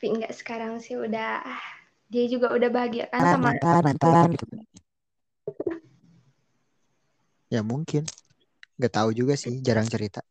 Tapi 0.00 0.16
enggak 0.16 0.32
sekarang 0.32 0.80
sih 0.80 0.96
udah 0.96 1.44
ah, 1.44 1.60
dia 2.08 2.24
juga 2.24 2.56
udah 2.56 2.72
bahagia 2.72 3.04
kan 3.12 3.20
Mantan, 3.20 3.36
sama 3.36 3.52
mantan, 3.52 3.82
mantan. 3.84 4.32
gitu. 4.32 4.44
Ya 7.52 7.60
mungkin. 7.60 8.08
Gak 8.80 8.96
tahu 8.96 9.12
juga 9.12 9.36
sih. 9.36 9.60
Jarang 9.60 9.84
cerita. 9.92 10.24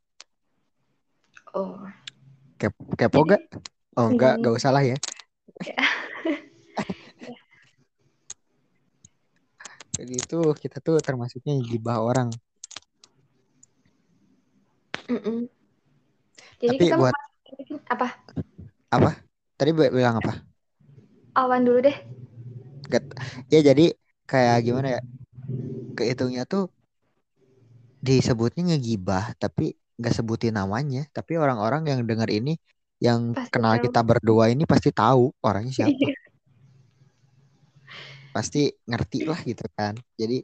oh 1.54 1.86
Kep- 2.58 2.98
kepo 2.98 3.22
gak? 3.30 3.46
Oh 3.94 4.10
enggak. 4.10 4.42
Hmm. 4.42 4.50
Gak 4.50 4.58
usah 4.58 4.74
lah 4.74 4.82
ya. 4.82 4.98
Jadi 10.02 10.14
itu 10.18 10.40
kita 10.58 10.82
tuh 10.82 10.98
termasuknya 10.98 11.62
gibah 11.62 12.02
orang. 12.02 12.34
mm-mm. 15.14 15.46
Jadi 16.58 16.74
Tapi 16.74 16.86
kita 16.90 16.98
buat 16.98 17.14
apa? 17.86 18.18
apa? 18.90 19.29
Tadi 19.60 19.72
bi- 19.78 19.92
bilang 19.98 20.16
apa? 20.22 20.32
Awan 21.36 21.66
dulu 21.66 21.80
deh. 21.84 21.98
Ya 23.54 23.60
jadi 23.70 23.84
kayak 24.30 24.56
gimana 24.66 24.88
ya? 24.96 25.00
Kehitungnya 25.98 26.44
tuh 26.52 26.64
disebutnya 28.08 28.62
ngegibah, 28.68 29.26
tapi 29.42 29.64
nggak 30.00 30.14
sebutin 30.18 30.54
namanya. 30.60 31.00
Tapi 31.16 31.32
orang-orang 31.44 31.82
yang 31.92 32.00
dengar 32.10 32.30
ini, 32.38 32.52
yang 33.06 33.20
Pasti 33.36 33.52
kenal 33.54 33.76
tahu. 33.76 33.84
kita 33.86 34.00
berdua 34.10 34.44
ini 34.54 34.64
pasti 34.72 34.90
tahu 35.00 35.24
orangnya 35.48 35.74
siapa. 35.80 35.96
Iya. 36.00 36.16
Pasti 38.36 38.60
ngerti 38.90 39.18
lah 39.30 39.40
gitu 39.50 39.66
kan. 39.78 39.94
Jadi 40.22 40.36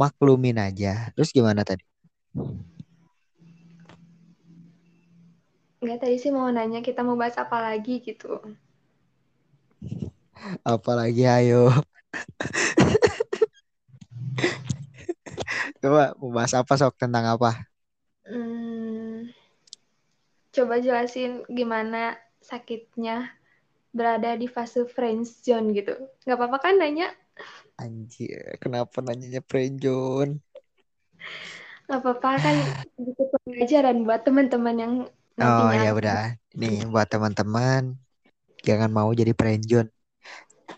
maklumin 0.00 0.56
aja. 0.66 0.88
Terus 1.14 1.30
gimana 1.36 1.62
tadi? 1.68 1.84
Enggak 5.88 6.04
tadi 6.04 6.20
sih 6.20 6.28
mau 6.28 6.52
nanya 6.52 6.84
kita 6.84 7.00
mau 7.00 7.16
bahas 7.16 7.40
apa 7.40 7.64
lagi 7.64 8.04
gitu. 8.04 8.44
Apalagi 10.60 11.24
ayo. 11.24 11.72
Coba 15.80 16.12
mau 16.20 16.28
bahas 16.28 16.52
apa 16.52 16.76
sok 16.76 16.92
tentang 17.00 17.24
apa? 17.24 17.64
Hmm, 18.28 19.32
coba 20.52 20.76
jelasin 20.76 21.48
gimana 21.48 22.20
sakitnya 22.44 23.32
berada 23.88 24.36
di 24.36 24.44
fase 24.44 24.84
friend 24.84 25.24
zone 25.24 25.72
gitu. 25.72 25.96
Nggak 26.28 26.36
apa-apa 26.36 26.68
kan 26.68 26.76
nanya? 26.76 27.16
Anjir, 27.80 28.60
kenapa 28.60 29.00
nanyanya 29.00 29.40
Prejon? 29.40 30.44
Nggak 31.88 32.00
apa-apa 32.04 32.30
kan 32.44 32.56
itu 33.00 33.24
pelajaran 33.48 34.04
buat 34.04 34.20
teman-teman 34.28 34.76
yang 34.76 34.94
Oh 35.38 35.70
ya 35.70 35.94
udah. 35.98 36.34
Nih 36.58 36.82
buat 36.90 37.06
teman-teman 37.06 37.94
jangan 38.66 38.90
mau 38.90 39.10
jadi 39.14 39.32
Prejon. 39.38 39.86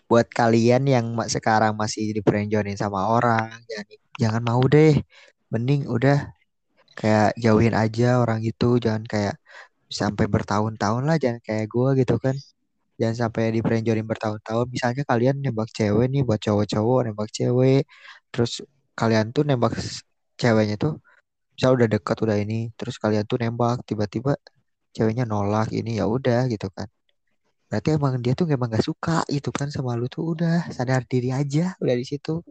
Buat 0.09 0.27
kalian 0.29 0.85
yang 0.85 1.05
sekarang 1.35 1.73
masih 1.81 2.13
di 2.15 2.21
Prejonin 2.21 2.77
sama 2.77 3.09
orang, 3.09 3.49
jangan 3.69 3.87
jangan 4.21 4.41
mau 4.49 4.61
deh. 4.69 4.93
Mending 5.51 5.89
udah 5.89 6.29
kayak 6.99 7.33
jauhin 7.43 7.73
aja 7.73 8.21
orang 8.23 8.39
itu, 8.45 8.77
jangan 8.83 9.03
kayak 9.13 9.35
sampai 9.89 10.25
bertahun-tahun 10.29 11.03
lah, 11.09 11.17
jangan 11.23 11.41
kayak 11.47 11.65
gua 11.73 11.89
gitu 11.99 12.15
kan. 12.21 12.35
Jangan 13.01 13.15
sampai 13.27 13.43
di 13.55 13.59
Prejonin 13.65 14.05
bertahun-tahun. 14.05 14.65
Misalnya 14.69 15.03
kalian 15.09 15.35
nembak 15.41 15.69
cewek 15.73 16.05
nih 16.13 16.21
buat 16.27 16.39
cowok-cowok 16.45 16.99
nembak 17.09 17.29
cewek, 17.33 17.81
terus 18.31 18.61
kalian 18.99 19.33
tuh 19.35 19.43
nembak 19.49 19.73
ceweknya 20.37 20.75
tuh 20.77 21.01
misal 21.61 21.77
udah 21.77 21.93
deket 21.93 22.17
udah 22.25 22.37
ini, 22.41 22.73
terus 22.73 22.97
kalian 22.97 23.21
tuh 23.29 23.37
nembak 23.37 23.85
tiba-tiba 23.85 24.33
ceweknya 24.97 25.29
nolak 25.29 25.69
ini 25.69 26.01
ya 26.01 26.09
udah 26.09 26.49
gitu 26.49 26.73
kan. 26.73 26.89
Berarti 27.69 28.01
emang 28.01 28.17
dia 28.17 28.33
tuh 28.33 28.49
emang 28.49 28.73
gak 28.73 28.81
suka 28.81 29.21
gitu 29.29 29.53
kan 29.53 29.69
sama 29.69 29.93
lu 29.93 30.09
tuh 30.09 30.33
udah 30.33 30.73
sadar 30.73 31.05
diri 31.05 31.29
aja 31.29 31.77
udah 31.77 31.93
di 31.93 32.01
situ. 32.01 32.41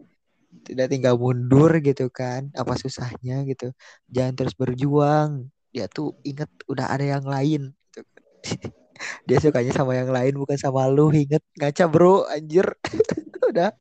Tidak 0.63 0.87
tinggal 0.87 1.19
mundur 1.19 1.75
gitu 1.83 2.07
kan. 2.07 2.55
Apa 2.55 2.79
susahnya 2.79 3.43
gitu. 3.43 3.75
Jangan 4.07 4.33
terus 4.39 4.55
berjuang. 4.55 5.51
Dia 5.75 5.91
tuh 5.91 6.15
inget 6.23 6.47
udah 6.71 6.95
ada 6.95 7.03
yang 7.03 7.27
lain 7.27 7.75
gitu 7.91 8.07
kan. 8.15 8.23
Dia 9.27 9.43
sukanya 9.43 9.75
sama 9.75 9.99
yang 9.99 10.07
lain 10.07 10.39
bukan 10.39 10.55
sama 10.55 10.87
lu. 10.87 11.11
Inget 11.11 11.43
ngaca 11.59 11.83
bro 11.91 12.23
anjir. 12.31 12.79
udah. 13.51 13.75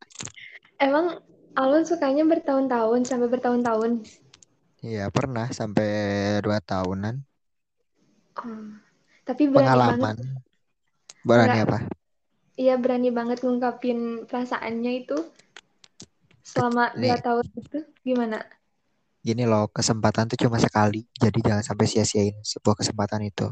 emang 0.83 1.23
Alun 1.55 1.87
sukanya 1.87 2.27
bertahun-tahun 2.27 3.07
sampai 3.07 3.31
bertahun-tahun. 3.31 4.03
Iya 4.81 5.13
pernah 5.13 5.47
sampai 5.53 5.89
dua 6.45 6.59
tahunan 6.65 7.21
Oh. 8.41 8.73
Tapi 9.27 9.43
berani 9.53 9.53
banget, 9.53 10.01
pengalaman. 10.01 10.17
Berani 11.21 11.59
Enggak. 11.61 11.69
apa? 11.69 11.79
iya 12.61 12.75
berani 12.77 13.09
banget 13.09 13.41
ngungkapin 13.41 14.29
perasaannya 14.29 14.93
itu 15.05 15.17
selama 16.45 16.93
Nih. 16.97 17.09
dua 17.09 17.19
tahun 17.21 17.47
itu 17.57 17.79
gimana? 18.05 18.39
Gini 19.21 19.45
loh 19.45 19.69
kesempatan 19.69 20.29
tuh 20.33 20.39
cuma 20.49 20.57
sekali. 20.57 21.05
Jadi 21.17 21.39
jangan 21.45 21.65
sampai 21.65 21.87
sia-siain 21.89 22.37
sebuah 22.41 22.81
kesempatan 22.81 23.25
itu. 23.29 23.49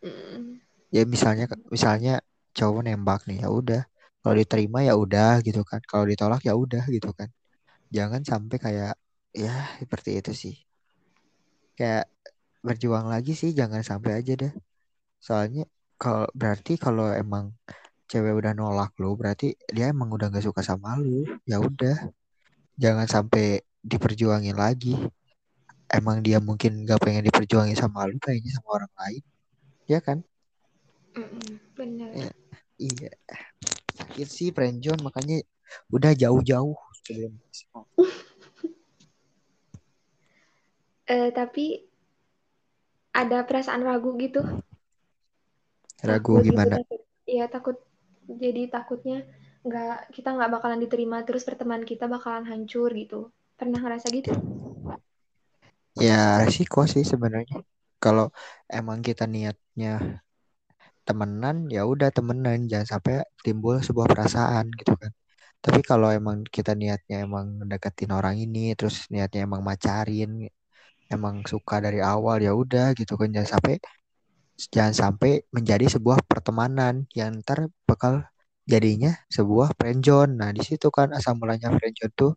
Mm. 0.00 0.56
ya 0.90 1.04
misalnya 1.04 1.44
misalnya 1.68 2.24
cowok 2.56 2.82
nembak 2.82 3.28
nih 3.28 3.44
ya 3.44 3.48
udah 3.52 3.82
kalau 4.24 4.34
diterima 4.34 4.80
ya 4.82 4.96
udah 4.96 5.38
gitu 5.44 5.60
kan 5.62 5.78
kalau 5.84 6.08
ditolak 6.08 6.40
ya 6.42 6.56
udah 6.56 6.88
gitu 6.88 7.12
kan 7.12 7.28
jangan 7.92 8.24
sampai 8.24 8.56
kayak 8.56 8.92
ya 9.30 9.54
seperti 9.78 10.10
itu 10.18 10.32
sih 10.34 10.56
kayak 11.78 12.10
berjuang 12.60 13.08
lagi 13.08 13.32
sih 13.32 13.56
jangan 13.56 13.80
sampai 13.80 14.20
aja 14.20 14.36
deh 14.36 14.52
soalnya 15.20 15.64
kalau 16.00 16.28
berarti 16.36 16.76
kalau 16.76 17.08
emang 17.12 17.56
cewek 18.10 18.34
udah 18.36 18.52
nolak 18.52 18.92
lu 18.98 19.14
berarti 19.14 19.54
dia 19.70 19.92
emang 19.94 20.10
udah 20.10 20.28
gak 20.32 20.44
suka 20.44 20.60
sama 20.60 20.98
lu 20.98 21.24
ya 21.46 21.62
udah 21.62 22.10
jangan 22.76 23.06
sampai 23.06 23.62
diperjuangin 23.80 24.56
lagi 24.58 24.98
emang 25.88 26.20
dia 26.20 26.42
mungkin 26.42 26.84
gak 26.84 27.00
pengen 27.00 27.24
diperjuangin 27.28 27.78
sama 27.78 28.04
lu 28.10 28.18
pengennya 28.18 28.52
sama 28.58 28.68
orang 28.82 28.92
lain 28.98 29.22
ya 29.86 30.00
kan 30.02 30.18
Mm-mm, 31.10 31.58
bener. 31.74 32.10
Iya. 32.14 32.32
Iya. 32.78 33.10
Sakit 33.98 34.28
sih 34.30 34.48
Prenjon 34.54 34.98
makanya 35.02 35.42
udah 35.90 36.14
jauh-jauh 36.14 36.78
sebelum 37.02 37.34
Eh, 41.10 41.30
tapi 41.38 41.64
ada 43.20 43.38
perasaan 43.48 43.82
ragu 43.88 44.10
gitu. 44.24 44.42
ragu 46.08 46.32
Takut 46.32 46.44
gitu, 46.52 46.52
gimana? 46.52 46.76
Iya 47.28 47.44
takut. 47.54 47.76
Jadi 48.42 48.62
takutnya 48.74 49.18
nggak 49.66 50.14
kita 50.16 50.28
nggak 50.36 50.50
bakalan 50.56 50.80
diterima 50.84 51.18
terus 51.26 51.44
pertemanan 51.48 51.84
kita 51.84 52.08
bakalan 52.08 52.48
hancur 52.48 52.88
gitu 52.96 53.28
pernah 53.60 53.76
ngerasa 53.84 54.08
gitu 54.08 54.32
Ya 56.02 56.14
resiko 56.42 56.80
sih 56.92 57.04
sebenarnya. 57.12 57.56
Kalau 58.02 58.26
emang 58.78 58.98
kita 59.06 59.24
niatnya 59.34 59.88
temenan, 61.06 61.56
ya 61.74 61.82
udah 61.92 62.08
temenan, 62.16 62.58
jangan 62.70 62.88
sampai 62.92 63.14
timbul 63.44 63.76
sebuah 63.86 64.06
perasaan 64.12 64.66
gitu 64.80 64.92
kan. 65.02 65.12
Tapi 65.64 65.80
kalau 65.90 66.08
emang 66.18 66.38
kita 66.56 66.72
niatnya 66.80 67.16
emang 67.26 67.46
deketin 67.70 68.10
orang 68.18 68.36
ini, 68.44 68.72
terus 68.78 68.96
niatnya 69.12 69.40
emang 69.48 69.62
macarin, 69.70 70.30
emang 71.14 71.42
suka 71.52 71.82
dari 71.84 72.00
awal 72.02 72.38
ya 72.46 72.52
udah 72.54 72.94
gitu 72.98 73.18
kan, 73.20 73.28
jangan 73.34 73.50
sampai 73.58 73.74
jangan 74.74 74.94
sampai 74.94 75.30
menjadi 75.56 75.86
sebuah 75.98 76.18
pertemanan 76.30 77.08
yang 77.16 77.40
ntar 77.42 77.68
bakal 77.88 78.22
jadinya 78.68 79.12
sebuah 79.32 79.74
friendzone. 79.78 80.32
Nah 80.40 80.50
di 80.56 80.62
situ 80.62 80.88
kan 80.92 81.10
asal 81.16 81.34
mulanya 81.38 81.68
friendzone 81.74 82.14
tuh 82.14 82.32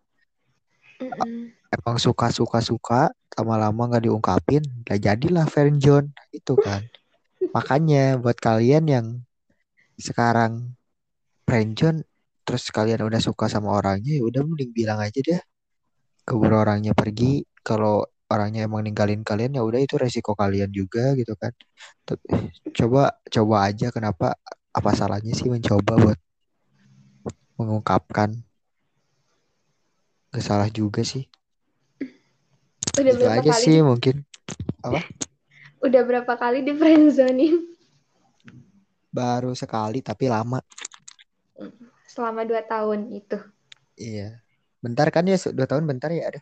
Mm-mm. 1.04 1.52
emang 1.74 1.98
suka 2.00 2.32
suka 2.32 2.60
suka 2.64 3.02
lama-lama 3.36 3.90
nggak 3.90 4.06
diungkapin 4.08 4.64
gak 4.86 5.00
jadilah 5.02 5.46
friendzone 5.50 6.14
itu 6.30 6.54
kan 6.56 6.86
makanya 7.56 8.16
buat 8.22 8.38
kalian 8.38 8.86
yang 8.88 9.06
sekarang 9.98 10.78
friendzone 11.44 12.06
terus 12.46 12.70
kalian 12.70 13.04
udah 13.04 13.20
suka 13.20 13.50
sama 13.50 13.74
orangnya 13.74 14.22
ya 14.22 14.24
udah 14.24 14.42
mending 14.46 14.72
bilang 14.72 15.00
aja 15.02 15.20
deh 15.20 15.42
keburu 16.24 16.62
orangnya 16.62 16.94
pergi 16.96 17.44
kalau 17.66 18.06
orangnya 18.34 18.66
emang 18.66 18.82
ninggalin 18.82 19.22
kalian 19.22 19.54
ya 19.54 19.62
udah 19.62 19.78
itu 19.78 19.96
resiko 20.02 20.34
kalian 20.34 20.74
juga 20.74 21.14
gitu 21.14 21.38
kan. 21.38 21.54
Coba 22.74 23.14
coba 23.30 23.56
aja 23.70 23.94
kenapa 23.94 24.34
apa 24.74 24.90
salahnya 24.98 25.38
sih 25.38 25.54
mencoba 25.54 25.94
buat 26.02 26.20
mengungkapkan 27.62 28.34
gak 30.34 30.42
salah 30.42 30.70
juga 30.74 31.06
sih. 31.06 31.30
Udah 32.98 33.14
itu 33.14 33.22
berapa 33.22 33.38
aja 33.38 33.52
kali 33.54 33.62
sih 33.62 33.78
mungkin. 33.86 34.16
Udah 35.86 36.02
berapa 36.02 36.34
kali 36.34 36.66
di 36.66 36.74
friendzonin 36.74 37.70
baru 39.14 39.54
sekali 39.54 40.02
tapi 40.02 40.26
lama. 40.26 40.58
Selama 42.10 42.42
dua 42.50 42.66
tahun 42.66 43.14
itu. 43.14 43.38
Iya. 43.94 44.42
Bentar 44.82 45.14
kan 45.14 45.30
ya 45.30 45.38
dua 45.54 45.70
tahun 45.70 45.86
bentar 45.86 46.10
ya 46.10 46.34
ada 46.34 46.42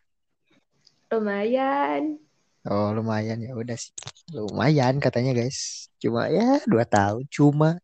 lumayan. 1.11 2.15
Oh 2.63 2.95
lumayan 2.95 3.43
ya 3.43 3.51
udah 3.51 3.75
sih. 3.75 3.91
Lumayan 4.31 5.03
katanya 5.03 5.35
guys. 5.35 5.91
Cuma 5.99 6.31
ya 6.31 6.63
dua 6.63 6.87
tahun 6.87 7.27
cuma. 7.27 7.83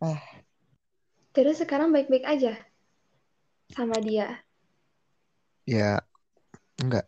Terus 1.36 1.60
sekarang 1.60 1.92
baik-baik 1.92 2.24
aja 2.24 2.56
sama 3.76 4.00
dia? 4.00 4.40
Ya 5.68 6.00
enggak. 6.80 7.04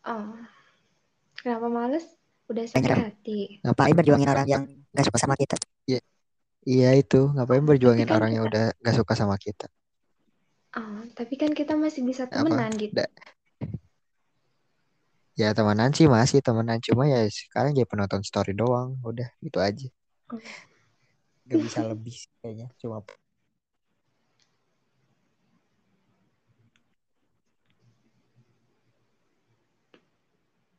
Oh. 0.00 0.32
Kenapa 1.36 1.68
males? 1.68 2.08
Udah 2.48 2.64
sakit 2.66 2.90
hati. 2.90 3.60
Ngapain 3.62 3.94
berjuangin 3.94 4.28
orang 4.32 4.48
yang 4.48 4.62
gak 4.90 5.06
suka 5.06 5.18
sama 5.20 5.36
kita? 5.36 5.60
iya. 6.64 6.90
Itu. 6.96 7.30
Ngapain 7.36 7.62
berjuangin 7.62 8.08
kan 8.08 8.16
orang 8.16 8.32
yang 8.34 8.48
udah 8.48 8.72
gak 8.80 8.96
suka 8.96 9.12
sama 9.14 9.36
kita 9.36 9.68
oh 10.78 11.00
tapi 11.18 11.34
kan 11.40 11.50
kita 11.50 11.74
masih 11.74 12.02
bisa 12.06 12.26
Apa? 12.26 12.34
temenan 12.46 12.72
gitu. 12.78 12.94
Da- 12.94 13.12
ya 15.40 15.56
temenan 15.56 15.90
sih 15.96 16.06
masih 16.06 16.44
temenan. 16.44 16.78
Cuma 16.84 17.08
ya 17.08 17.24
sekarang 17.30 17.72
jadi 17.72 17.88
penonton 17.88 18.22
story 18.22 18.52
doang. 18.52 18.98
Udah 19.00 19.28
gitu 19.40 19.58
aja. 19.58 19.88
Oh. 20.30 20.38
gak 21.48 21.58
bisa 21.64 21.80
lebih 21.90 22.14
sih 22.14 22.30
kayaknya. 22.42 22.68
Cuma 22.78 23.02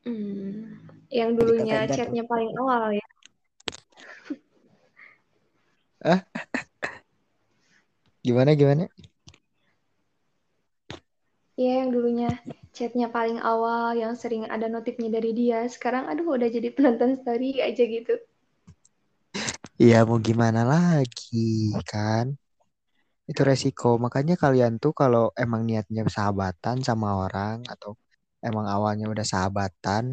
Hmm, 0.01 0.81
yang 1.13 1.37
dulunya 1.37 1.85
chatnya 1.85 2.25
paling 2.25 2.49
awal 2.57 2.89
ya. 2.97 3.05
gimana 8.25 8.51
gimana 8.57 8.83
Iya, 11.61 11.73
yang 11.81 11.89
dulunya 11.95 12.29
chatnya 12.77 13.07
paling 13.17 13.39
awal, 13.51 13.87
yang 14.03 14.13
sering 14.21 14.43
ada 14.55 14.67
notifnya 14.75 15.09
dari 15.17 15.31
dia. 15.39 15.59
Sekarang, 15.75 16.03
aduh, 16.11 16.27
udah 16.37 16.49
jadi 16.55 16.69
penonton 16.75 17.11
story 17.21 17.49
aja 17.67 17.83
gitu. 17.95 18.13
Iya 19.83 19.97
mau 20.07 20.17
gimana 20.27 20.61
lagi 20.73 21.37
kan 21.91 22.25
itu 23.29 23.41
resiko 23.49 23.87
makanya 24.05 24.33
kalian 24.43 24.73
tuh 24.83 24.93
kalau 25.01 25.23
emang 25.43 25.61
niatnya 25.67 26.01
sahabatan 26.15 26.77
sama 26.87 27.07
orang 27.23 27.57
atau 27.73 27.91
emang 28.47 28.65
awalnya 28.75 29.05
udah 29.13 29.25
sahabatan 29.33 30.03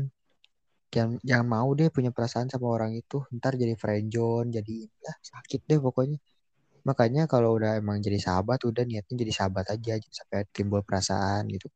jangan 0.95 1.13
jangan 1.29 1.49
mau 1.55 1.69
deh 1.79 1.89
punya 1.97 2.11
perasaan 2.17 2.49
sama 2.53 2.67
orang 2.77 2.93
itu 3.01 3.17
ntar 3.37 3.53
jadi 3.63 3.75
friendzone 3.83 4.49
jadi 4.57 4.75
ya, 5.05 5.13
sakit 5.31 5.61
deh 5.69 5.79
pokoknya 5.87 6.17
makanya 6.89 7.23
kalau 7.33 7.51
udah 7.61 7.77
emang 7.77 8.01
jadi 8.01 8.17
sahabat 8.17 8.65
udah 8.65 8.83
niatnya 8.89 9.15
jadi 9.23 9.33
sahabat 9.39 9.65
aja 9.75 9.93
sampai 10.09 10.49
timbul 10.57 10.81
perasaan 10.81 11.45
gitu 11.53 11.69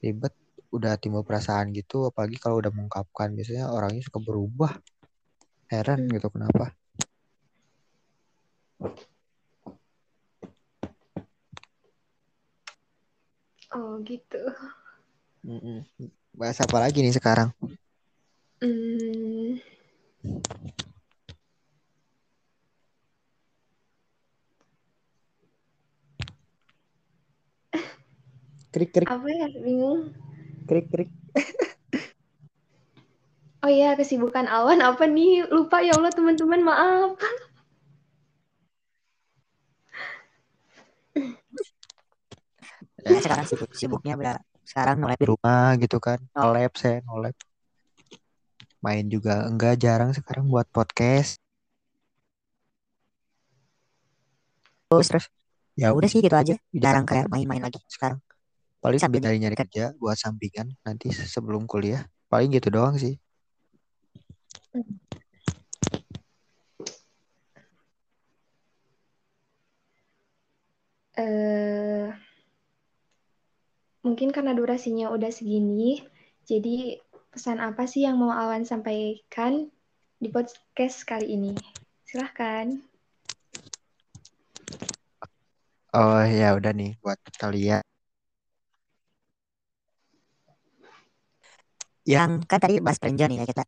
ribet 0.00 0.32
udah 0.72 0.96
timbul 1.02 1.22
perasaan 1.28 1.70
gitu 1.76 2.08
apalagi 2.08 2.36
kalau 2.40 2.56
udah 2.60 2.72
mengungkapkan 2.72 3.28
biasanya 3.36 3.68
orangnya 3.68 4.02
suka 4.08 4.18
berubah 4.20 4.72
heran 5.72 6.08
Hmm. 6.08 6.12
gitu 6.16 6.28
kenapa 6.32 6.72
Oh, 13.74 13.98
gitu. 14.06 14.38
Mm-mm. 15.42 15.82
bahas 16.32 16.56
apa 16.62 16.78
lagi 16.78 17.02
nih 17.02 17.12
sekarang 17.12 17.50
Hmm, 18.62 19.58
krik 28.74 28.90
krik. 28.90 29.06
Apa 29.06 29.30
ya? 29.30 29.46
Bingung. 29.62 30.10
krik 30.66 30.90
krik. 30.90 31.10
Oh 33.64 33.70
iya, 33.72 33.96
kesibukan 33.96 34.44
Awan 34.44 34.84
apa 34.84 35.08
nih? 35.08 35.48
Lupa 35.48 35.80
ya 35.80 35.96
Allah, 35.96 36.12
teman-teman, 36.12 36.60
maaf. 36.60 37.16
Ya, 43.04 43.20
sekarang 43.20 43.46
sibuk 43.48 43.70
sibuknya 43.76 44.16
udah 44.16 44.36
sekarang 44.64 44.96
mulai 44.96 45.16
di 45.20 45.28
rumah 45.28 45.76
gitu 45.76 46.00
kan 46.00 46.16
nolep 46.32 46.72
saya 46.80 47.04
nolep 47.04 47.36
main 48.80 49.04
juga 49.12 49.44
enggak 49.44 49.76
jarang 49.76 50.16
sekarang 50.16 50.48
buat 50.48 50.64
podcast. 50.72 51.36
Terus 54.88 55.08
terus? 55.12 55.26
Ya 55.76 55.92
udah 55.92 56.08
sih 56.08 56.24
gitu 56.24 56.32
aja. 56.32 56.56
udah. 56.56 56.80
Jarang 56.80 57.04
kayak 57.04 57.28
main-main 57.28 57.60
lagi 57.60 57.80
sekarang 57.92 58.23
paling 58.84 59.00
Sambil 59.00 59.24
nyari 59.24 59.40
nyari 59.40 59.56
kerja 59.56 59.96
buat 59.96 60.20
sampingan 60.20 60.76
nanti 60.84 61.08
sebelum 61.08 61.64
kuliah 61.64 62.04
paling 62.28 62.52
gitu 62.52 62.68
doang 62.68 63.00
sih 63.00 63.16
Eh, 71.14 72.10
mungkin 74.02 74.34
karena 74.34 74.50
durasinya 74.50 75.14
udah 75.14 75.30
segini, 75.30 76.02
jadi 76.42 76.98
pesan 77.30 77.62
apa 77.62 77.86
sih 77.86 78.02
yang 78.02 78.18
mau 78.18 78.34
Awan 78.34 78.66
sampaikan 78.66 79.70
di 80.18 80.26
podcast 80.26 81.06
kali 81.06 81.38
ini? 81.38 81.54
Silahkan. 82.02 82.82
oh 85.94 86.26
ya 86.26 86.58
udah 86.58 86.74
nih 86.74 86.98
buat 86.98 87.22
kalian 87.38 87.83
yang 92.04 92.44
kan 92.44 92.60
tadi 92.60 92.80
bahas 92.84 93.00
nih 93.00 93.40
ya 93.40 93.44
kita. 93.48 93.64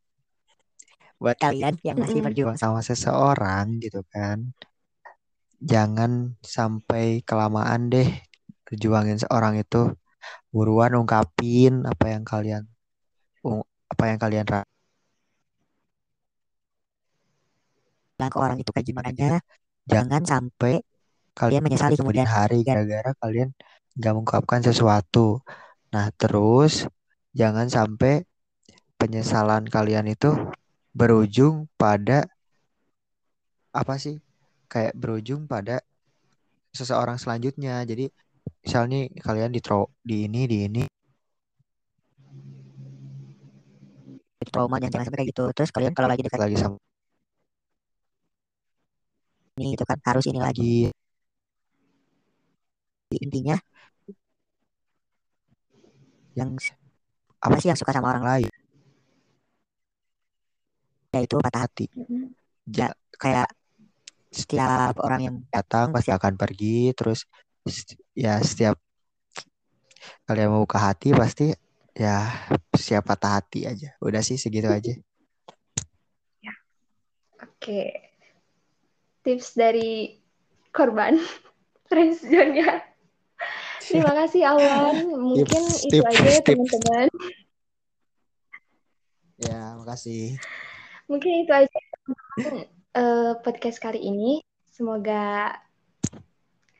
Buat 1.17 1.41
kalian 1.41 1.81
yang 1.81 1.97
masih 1.97 2.21
berjuang. 2.21 2.57
Sama 2.61 2.85
seseorang 2.85 3.81
gitu 3.81 4.05
kan. 4.13 4.53
Jangan 5.57 6.37
sampai 6.45 7.25
kelamaan 7.25 7.89
deh 7.89 8.09
perjuangin 8.69 9.17
seorang 9.17 9.57
itu. 9.57 9.97
Buruan 10.53 10.93
ungkapin 10.93 11.89
apa 11.89 12.13
yang 12.13 12.25
kalian 12.29 12.69
apa 13.87 14.05
yang 14.11 14.19
kalian 14.19 14.45
bilang 18.17 18.33
ke 18.33 18.39
orang 18.41 18.59
itu 18.61 18.71
kayak 18.73 18.87
gimana 18.89 19.09
aja. 19.13 19.41
Jangan 19.87 20.23
sampai 20.25 20.83
kalian 21.37 21.63
menyesali 21.63 22.01
kemudian 22.01 22.25
kemudian. 22.25 22.27
hari 22.27 22.65
gara-gara 22.65 23.13
kalian 23.21 23.53
nggak 23.97 24.13
mengungkapkan 24.13 24.61
sesuatu. 24.65 25.41
Nah, 25.93 26.11
terus 26.17 26.89
jangan 27.37 27.69
sampai 27.69 28.25
penyesalan 28.97 29.69
kalian 29.69 30.09
itu 30.09 30.33
berujung 30.97 31.69
pada 31.77 32.25
apa 33.77 33.95
sih? 34.01 34.17
Kayak 34.73 34.97
berujung 34.97 35.45
pada 35.45 35.85
seseorang 36.73 37.21
selanjutnya. 37.21 37.85
Jadi 37.85 38.09
misalnya 38.65 39.07
kalian 39.21 39.53
di 39.53 39.61
di 40.09 40.17
ini 40.27 40.43
di 40.49 40.59
ini. 40.67 40.85
Trauma 44.47 44.81
jangan 44.81 45.05
sampai 45.05 45.19
kayak 45.21 45.31
gitu. 45.37 45.45
Terus 45.53 45.71
kalian 45.75 45.93
kalau 45.93 46.09
lagi 46.09 46.23
dekat 46.25 46.41
lagi 46.41 46.57
sama 46.57 46.79
ini 49.57 49.73
itu 49.77 49.85
kan 49.91 49.99
harus 50.09 50.25
ini 50.31 50.41
lagi. 50.47 50.93
Intinya 53.25 53.57
yang 56.37 56.53
apa 57.41 57.57
sih 57.61 57.69
yang 57.69 57.79
suka 57.79 57.93
sama 57.93 58.13
orang 58.13 58.25
lain? 58.25 58.53
Yaitu 61.13 61.37
patah 61.41 61.65
hati. 61.69 61.87
Ja, 62.69 62.93
kayak 63.17 63.49
setiap 64.33 65.01
orang 65.01 65.21
yang 65.23 65.37
datang 65.49 65.95
pasti 65.95 66.13
akan 66.13 66.37
pergi 66.37 66.93
terus 66.93 67.25
ya 68.13 68.37
setiap 68.45 68.77
kalian 70.29 70.53
mau 70.53 70.63
buka 70.63 70.93
hati 70.93 71.17
pasti 71.17 71.57
ya 71.97 72.29
siap 72.77 73.09
patah 73.09 73.41
hati 73.41 73.65
aja. 73.65 73.97
Udah 74.05 74.21
sih 74.21 74.37
segitu 74.37 74.69
aja. 74.69 74.93
Ya. 76.45 76.55
Oke. 77.41 78.13
Tips 79.25 79.57
dari 79.57 80.21
korban 80.71 81.17
transgennya 81.91 82.96
terima 83.89 84.13
kasih 84.13 84.43
Awan. 84.47 84.95
Mungkin 85.35 85.63
tips, 85.63 85.87
itu 85.87 86.03
tips, 86.03 86.09
aja 86.11 86.31
teman-teman. 86.43 87.07
Ya 89.37 89.61
makasih. 89.79 90.41
Mungkin 91.07 91.33
itu 91.47 91.53
aja 91.53 91.81
uh, 92.97 93.33
podcast 93.41 93.79
kali 93.79 94.03
ini. 94.03 94.43
Semoga 94.69 95.57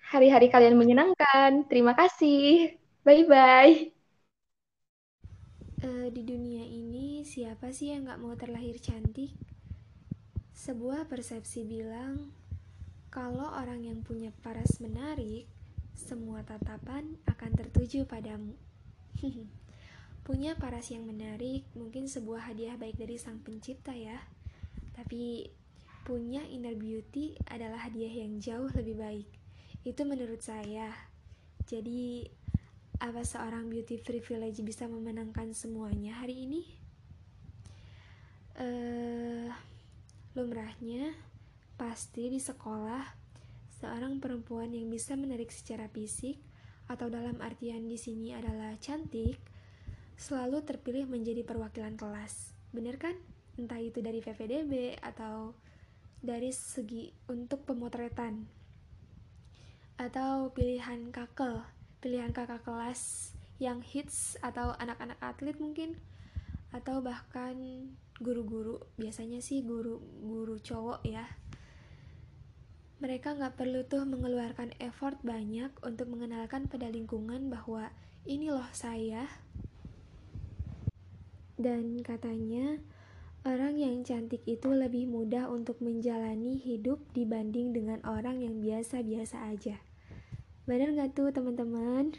hari-hari 0.05 0.51
kalian 0.51 0.77
menyenangkan. 0.77 1.65
Terima 1.71 1.95
kasih. 1.95 2.75
Bye 3.07 3.25
bye 3.25 3.97
uh, 5.87 6.09
di 6.13 6.23
dunia 6.23 6.65
ini 6.65 7.23
siapa 7.27 7.71
sih 7.75 7.93
yang 7.93 8.09
gak 8.09 8.21
mau 8.23 8.35
terlahir 8.39 8.79
cantik? 8.81 9.33
Sebuah 10.57 11.07
persepsi 11.07 11.63
bilang 11.63 12.33
kalau 13.13 13.49
orang 13.55 13.87
yang 13.87 14.01
punya 14.05 14.33
paras 14.45 14.81
menarik, 14.81 15.49
semua 15.97 16.45
tatapan 16.45 17.17
akan 17.25 17.51
tertuju 17.57 18.05
padamu. 18.05 18.53
punya 20.27 20.59
paras 20.59 20.91
yang 20.91 21.07
menarik 21.07 21.63
mungkin 21.79 22.11
sebuah 22.11 22.51
hadiah 22.51 22.75
baik 22.77 23.01
dari 23.01 23.17
sang 23.17 23.41
pencipta 23.41 23.97
ya. 23.97 24.21
Tapi 24.93 25.49
punya 26.05 26.45
inner 26.47 26.77
beauty 26.77 27.35
adalah 27.49 27.89
hadiah 27.89 28.23
yang 28.23 28.37
jauh 28.39 28.69
lebih 28.77 29.01
baik. 29.01 29.29
Itu 29.83 30.05
menurut 30.05 30.45
saya. 30.45 30.93
Jadi 31.67 32.29
apa 33.01 33.25
seorang 33.25 33.67
beauty 33.73 33.99
privilege 33.99 34.61
bisa 34.63 34.87
memenangkan 34.87 35.51
semuanya 35.57 36.21
hari 36.21 36.47
ini? 36.47 36.63
Uh, 38.57 39.53
lumrahnya, 40.33 41.13
pasti 41.77 42.33
di 42.33 42.41
sekolah, 42.41 43.26
seorang 43.77 44.19
perempuan 44.23 44.73
yang 44.73 44.89
bisa 44.89 45.13
menarik 45.15 45.53
secara 45.53 45.89
fisik 45.93 46.41
atau 46.89 47.13
dalam 47.13 47.37
artian 47.45 47.85
di 47.91 47.99
sini 48.01 48.33
adalah 48.33 48.73
cantik, 48.81 49.37
selalu 50.17 50.65
terpilih 50.65 51.05
menjadi 51.05 51.45
perwakilan 51.45 51.99
kelas. 51.99 52.57
Bener 52.73 52.97
kan? 52.97 53.17
Entah 53.61 53.81
itu 53.81 54.01
dari 54.01 54.25
VVDB 54.25 54.97
atau 55.01 55.53
dari 56.21 56.51
segi 56.53 57.13
untuk 57.29 57.69
pemotretan 57.69 58.49
atau 59.97 60.53
pilihan 60.53 61.09
kakel 61.09 61.65
pilihan 62.05 62.29
kakak 62.29 62.61
kelas 62.69 63.33
yang 63.57 63.81
hits 63.81 64.37
atau 64.45 64.77
anak-anak 64.77 65.17
atlet 65.25 65.57
mungkin 65.57 65.97
atau 66.77 67.01
bahkan 67.01 67.57
guru-guru 68.21 68.85
biasanya 69.01 69.41
sih 69.41 69.65
guru-guru 69.65 70.61
cowok 70.61 71.01
ya 71.09 71.25
mereka 72.97 73.37
nggak 73.37 73.61
perlu 73.61 73.85
tuh 73.85 74.09
mengeluarkan 74.09 74.73
effort 74.81 75.21
banyak 75.21 75.69
untuk 75.85 76.09
mengenalkan 76.09 76.65
pada 76.65 76.89
lingkungan 76.89 77.53
bahwa 77.53 77.93
ini 78.25 78.49
loh 78.49 78.67
saya 78.73 79.29
dan 81.57 82.01
katanya 82.05 82.81
orang 83.49 83.81
yang 83.81 84.05
cantik 84.05 84.45
itu 84.45 84.69
lebih 84.69 85.09
mudah 85.09 85.49
untuk 85.49 85.81
menjalani 85.81 86.61
hidup 86.61 87.01
dibanding 87.17 87.73
dengan 87.73 88.05
orang 88.05 88.45
yang 88.45 88.61
biasa-biasa 88.61 89.49
aja. 89.49 89.81
Benar 90.69 90.93
nggak 90.93 91.17
tuh 91.17 91.31
teman-teman? 91.33 92.13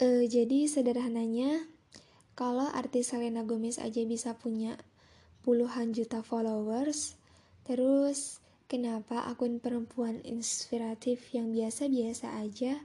Uh, 0.00 0.24
jadi 0.26 0.66
sederhananya, 0.66 1.66
kalau 2.34 2.66
artis 2.70 3.12
Selena 3.12 3.44
Gomez 3.44 3.76
aja 3.76 4.00
bisa 4.08 4.34
punya 4.38 4.80
puluhan 5.44 5.92
juta 5.92 6.24
followers, 6.24 7.20
terus 7.68 8.40
kenapa 8.68 9.24
akun 9.26 9.58
perempuan 9.58 10.20
inspiratif 10.22 11.32
yang 11.32 11.50
biasa-biasa 11.56 12.38
aja 12.38 12.78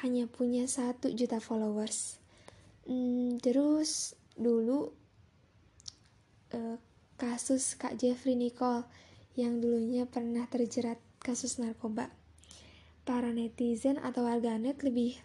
hanya 0.00 0.30
punya 0.30 0.70
satu 0.70 1.10
juta 1.10 1.42
followers? 1.42 2.22
Hmm, 2.86 3.36
terus 3.42 4.14
dulu 4.38 4.94
uh, 6.54 6.78
kasus 7.18 7.74
Kak 7.74 7.98
Jeffrey 7.98 8.38
Nicole 8.38 8.86
yang 9.34 9.58
dulunya 9.58 10.06
pernah 10.06 10.46
terjerat 10.46 11.02
kasus 11.18 11.58
narkoba 11.58 12.14
para 13.02 13.34
netizen 13.34 13.98
atau 13.98 14.24
warganet 14.24 14.80
lebih 14.86 15.18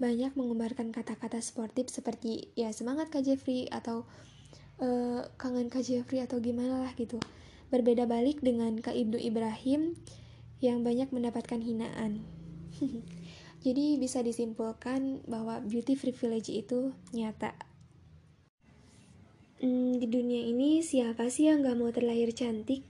banyak 0.00 0.34
mengumbarkan 0.34 0.90
kata-kata 0.90 1.38
sportif 1.38 1.86
seperti 1.92 2.50
ya 2.58 2.74
semangat 2.74 3.12
Kak 3.12 3.22
Jeffrey 3.22 3.70
atau 3.70 4.08
e, 4.82 4.88
kangen 5.38 5.70
Kak 5.70 5.86
Jeffrey 5.86 6.18
atau 6.18 6.42
gimana 6.42 6.82
lah 6.82 6.92
gitu. 6.98 7.20
Berbeda 7.68 8.04
balik 8.08 8.44
dengan 8.44 8.80
Kak 8.80 8.96
Ibnu 8.96 9.20
Ibrahim 9.20 9.96
yang 10.64 10.80
banyak 10.82 11.12
mendapatkan 11.12 11.60
hinaan. 11.60 12.24
Jadi 13.64 13.96
bisa 13.96 14.20
disimpulkan 14.20 15.24
bahwa 15.24 15.60
beauty 15.64 15.96
privilege 15.96 16.52
itu 16.52 16.92
nyata. 17.16 17.56
Hmm, 19.64 19.96
di 19.96 20.04
dunia 20.04 20.44
ini 20.44 20.84
siapa 20.84 21.32
sih 21.32 21.48
yang 21.48 21.64
gak 21.64 21.80
mau 21.80 21.88
terlahir 21.88 22.34
cantik? 22.36 22.84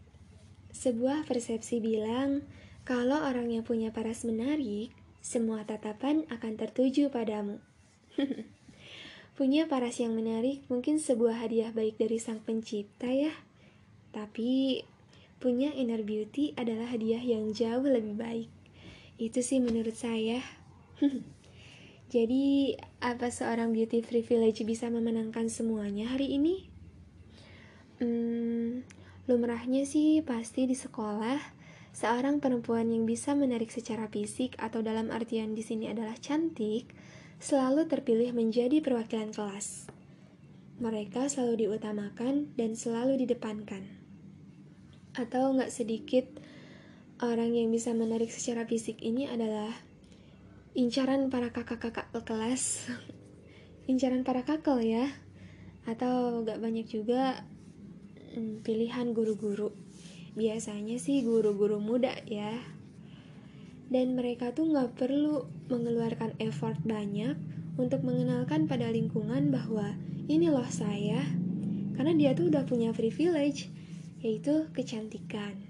Sebuah 0.75 1.23
persepsi 1.23 1.79
bilang 1.79 2.43
kalau 2.83 3.23
orang 3.23 3.55
yang 3.55 3.63
punya 3.63 3.95
paras 3.95 4.27
menarik, 4.27 4.91
semua 5.23 5.63
tatapan 5.63 6.27
akan 6.27 6.59
tertuju 6.59 7.15
padamu. 7.15 7.63
punya 9.39 9.71
paras 9.71 10.03
yang 10.03 10.15
menarik 10.15 10.63
mungkin 10.67 10.99
sebuah 10.99 11.47
hadiah 11.47 11.71
baik 11.71 11.99
dari 12.03 12.19
sang 12.19 12.43
pencipta 12.43 13.13
ya. 13.13 13.31
Tapi 14.15 14.81
punya 15.43 15.75
inner 15.75 16.07
beauty 16.07 16.55
adalah 16.55 16.87
hadiah 16.95 17.19
yang 17.19 17.51
jauh 17.51 17.83
lebih 17.83 18.15
baik. 18.15 18.51
Itu 19.19 19.43
sih 19.43 19.59
menurut 19.59 19.99
saya. 19.99 20.39
Jadi, 22.15 22.79
apa 23.03 23.35
seorang 23.35 23.75
beauty 23.75 24.07
privilege 24.07 24.63
bisa 24.63 24.87
memenangkan 24.87 25.51
semuanya 25.51 26.15
hari 26.15 26.39
ini? 26.39 26.71
Hmm, 27.99 28.87
lumrahnya 29.27 29.83
sih 29.83 30.23
pasti 30.23 30.71
di 30.71 30.79
sekolah 30.79 31.65
Seorang 31.95 32.43
perempuan 32.43 32.91
yang 32.91 33.07
bisa 33.07 33.39
menarik 33.39 33.71
secara 33.71 34.11
fisik 34.11 34.59
atau 34.59 34.83
dalam 34.83 35.15
artian 35.15 35.55
di 35.55 35.63
sini 35.63 35.87
adalah 35.87 36.19
cantik, 36.19 36.91
selalu 37.39 37.87
terpilih 37.87 38.35
menjadi 38.35 38.83
perwakilan 38.83 39.31
kelas. 39.31 39.87
Mereka 40.83 41.31
selalu 41.31 41.71
diutamakan 41.71 42.51
dan 42.59 42.75
selalu 42.75 43.23
didepankan. 43.23 44.04
Atau 45.15 45.55
nggak 45.55 45.71
sedikit 45.71 46.27
orang 47.23 47.55
yang 47.55 47.71
bisa 47.71 47.95
menarik 47.95 48.35
secara 48.35 48.67
fisik 48.67 48.99
ini 48.99 49.31
adalah 49.31 49.71
incaran 50.75 51.31
para 51.31 51.55
kakak-kakak 51.55 52.11
kelas, 52.27 52.91
incaran 53.91 54.27
para 54.27 54.43
kakel 54.43 54.83
ya, 54.83 55.07
atau 55.87 56.43
nggak 56.43 56.59
banyak 56.59 56.87
juga 56.91 57.47
hmm, 58.35 58.67
pilihan 58.67 59.15
guru-guru. 59.15 59.71
Biasanya 60.35 60.99
sih 60.99 61.23
guru-guru 61.23 61.79
muda 61.79 62.19
ya. 62.27 62.59
Dan 63.87 64.19
mereka 64.19 64.51
tuh 64.51 64.67
nggak 64.67 64.99
perlu 64.99 65.47
mengeluarkan 65.71 66.35
effort 66.43 66.83
banyak 66.83 67.39
untuk 67.79 68.03
mengenalkan 68.03 68.67
pada 68.67 68.91
lingkungan 68.91 69.55
bahwa 69.55 69.95
ini 70.27 70.51
loh 70.51 70.67
saya. 70.67 71.23
Karena 71.95 72.19
dia 72.19 72.35
tuh 72.35 72.51
udah 72.51 72.67
punya 72.67 72.91
privilege 72.91 73.71
yaitu 74.25 74.73
kecantikan. 74.73 75.61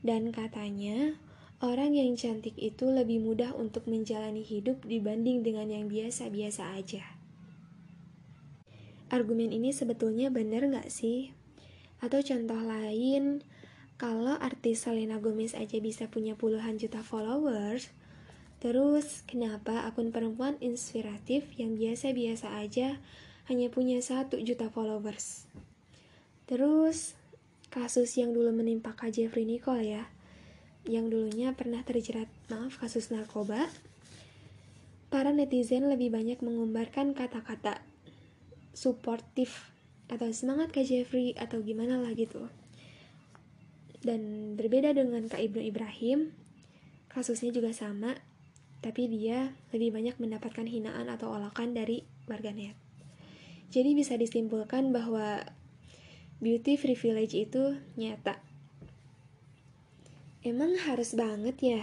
Dan 0.00 0.32
katanya 0.32 1.20
orang 1.60 1.92
yang 1.92 2.16
cantik 2.16 2.56
itu 2.56 2.88
lebih 2.88 3.20
mudah 3.20 3.52
untuk 3.52 3.84
menjalani 3.84 4.40
hidup 4.40 4.80
dibanding 4.88 5.44
dengan 5.44 5.68
yang 5.68 5.92
biasa-biasa 5.92 6.72
aja. 6.72 7.04
Argumen 9.12 9.52
ini 9.52 9.76
sebetulnya 9.76 10.32
benar 10.32 10.64
nggak 10.64 10.88
sih? 10.88 11.36
Atau 12.00 12.24
contoh 12.24 12.56
lain, 12.64 13.44
kalau 14.00 14.32
artis 14.40 14.88
Selena 14.88 15.20
Gomez 15.20 15.52
aja 15.52 15.76
bisa 15.84 16.08
punya 16.08 16.32
puluhan 16.32 16.80
juta 16.80 17.04
followers, 17.04 17.92
terus 18.64 19.20
kenapa 19.28 19.84
akun 19.84 20.08
perempuan 20.08 20.56
inspiratif 20.64 21.44
yang 21.60 21.76
biasa-biasa 21.76 22.56
aja 22.56 22.96
hanya 23.52 23.68
punya 23.68 24.00
satu 24.00 24.40
juta 24.40 24.72
followers? 24.72 25.44
Terus, 26.50 27.14
kasus 27.70 28.10
yang 28.18 28.34
dulu 28.34 28.50
menimpa 28.50 28.98
Kak 28.98 29.14
Jeffrey 29.14 29.46
Nicole 29.46 29.86
ya, 29.86 30.10
yang 30.82 31.06
dulunya 31.06 31.54
pernah 31.54 31.86
terjerat, 31.86 32.26
maaf, 32.50 32.74
kasus 32.82 33.14
narkoba, 33.14 33.70
para 35.14 35.30
netizen 35.30 35.86
lebih 35.86 36.10
banyak 36.10 36.42
mengumbarkan 36.42 37.14
kata-kata 37.14 37.78
suportif 38.74 39.70
atau 40.10 40.26
semangat 40.34 40.74
Kak 40.74 40.90
Jeffrey 40.90 41.38
atau 41.38 41.62
gimana 41.62 42.02
lah 42.02 42.10
gitu. 42.18 42.50
Dan 44.02 44.54
berbeda 44.58 44.90
dengan 44.90 45.30
Kak 45.30 45.38
Ibnu 45.38 45.62
Ibrahim, 45.62 46.34
kasusnya 47.14 47.54
juga 47.54 47.70
sama, 47.70 48.18
tapi 48.82 49.06
dia 49.06 49.54
lebih 49.70 49.94
banyak 49.94 50.18
mendapatkan 50.18 50.66
hinaan 50.66 51.06
atau 51.14 51.30
olakan 51.30 51.78
dari 51.78 52.02
warganet. 52.26 52.74
Jadi 53.70 53.94
bisa 53.94 54.18
disimpulkan 54.18 54.90
bahwa 54.90 55.46
beauty 56.40 56.80
privilege 56.80 57.36
itu 57.36 57.76
nyata. 58.00 58.40
Emang 60.40 60.72
harus 60.88 61.12
banget 61.12 61.56
ya 61.60 61.82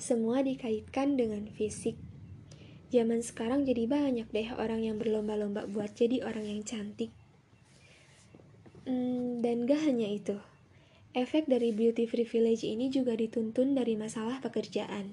semua 0.00 0.40
dikaitkan 0.40 1.20
dengan 1.20 1.44
fisik. 1.52 2.00
Zaman 2.88 3.20
sekarang 3.20 3.68
jadi 3.68 3.84
banyak 3.84 4.32
deh 4.32 4.48
orang 4.56 4.80
yang 4.80 4.96
berlomba-lomba 4.96 5.68
buat 5.68 5.92
jadi 5.92 6.24
orang 6.24 6.48
yang 6.48 6.64
cantik. 6.64 7.12
Hmm, 8.88 9.44
dan 9.44 9.68
gak 9.68 9.84
hanya 9.84 10.08
itu, 10.08 10.40
Efek 11.12 11.44
dari 11.44 11.76
beauty 11.76 12.08
privilege 12.08 12.64
ini 12.64 12.88
juga 12.88 13.12
dituntun 13.12 13.76
dari 13.76 13.92
masalah 14.00 14.40
pekerjaan. 14.40 15.12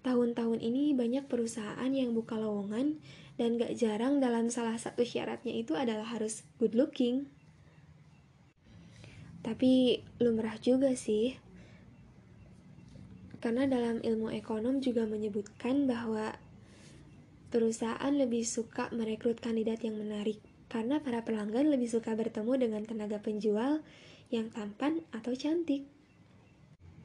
Tahun-tahun 0.00 0.64
ini 0.64 0.96
banyak 0.96 1.28
perusahaan 1.28 1.92
yang 1.92 2.16
buka 2.16 2.40
lowongan 2.40 2.96
dan 3.36 3.60
gak 3.60 3.76
jarang 3.76 4.24
dalam 4.24 4.48
salah 4.48 4.80
satu 4.80 5.04
syaratnya 5.04 5.52
itu 5.52 5.76
adalah 5.76 6.08
harus 6.08 6.48
good 6.56 6.72
looking. 6.72 7.28
Tapi 9.42 10.02
lumrah 10.18 10.58
juga 10.58 10.92
sih. 10.98 11.38
Karena 13.38 13.70
dalam 13.70 14.02
ilmu 14.02 14.34
ekonom 14.34 14.82
juga 14.82 15.06
menyebutkan 15.06 15.86
bahwa 15.86 16.34
perusahaan 17.48 18.12
lebih 18.12 18.44
suka 18.44 18.90
merekrut 18.92 19.40
kandidat 19.40 19.80
yang 19.86 19.96
menarik 19.96 20.42
karena 20.68 21.00
para 21.00 21.24
pelanggan 21.24 21.72
lebih 21.72 21.88
suka 21.88 22.12
bertemu 22.12 22.52
dengan 22.60 22.82
tenaga 22.84 23.18
penjual 23.24 23.80
yang 24.28 24.52
tampan 24.52 25.00
atau 25.16 25.32
cantik. 25.32 25.88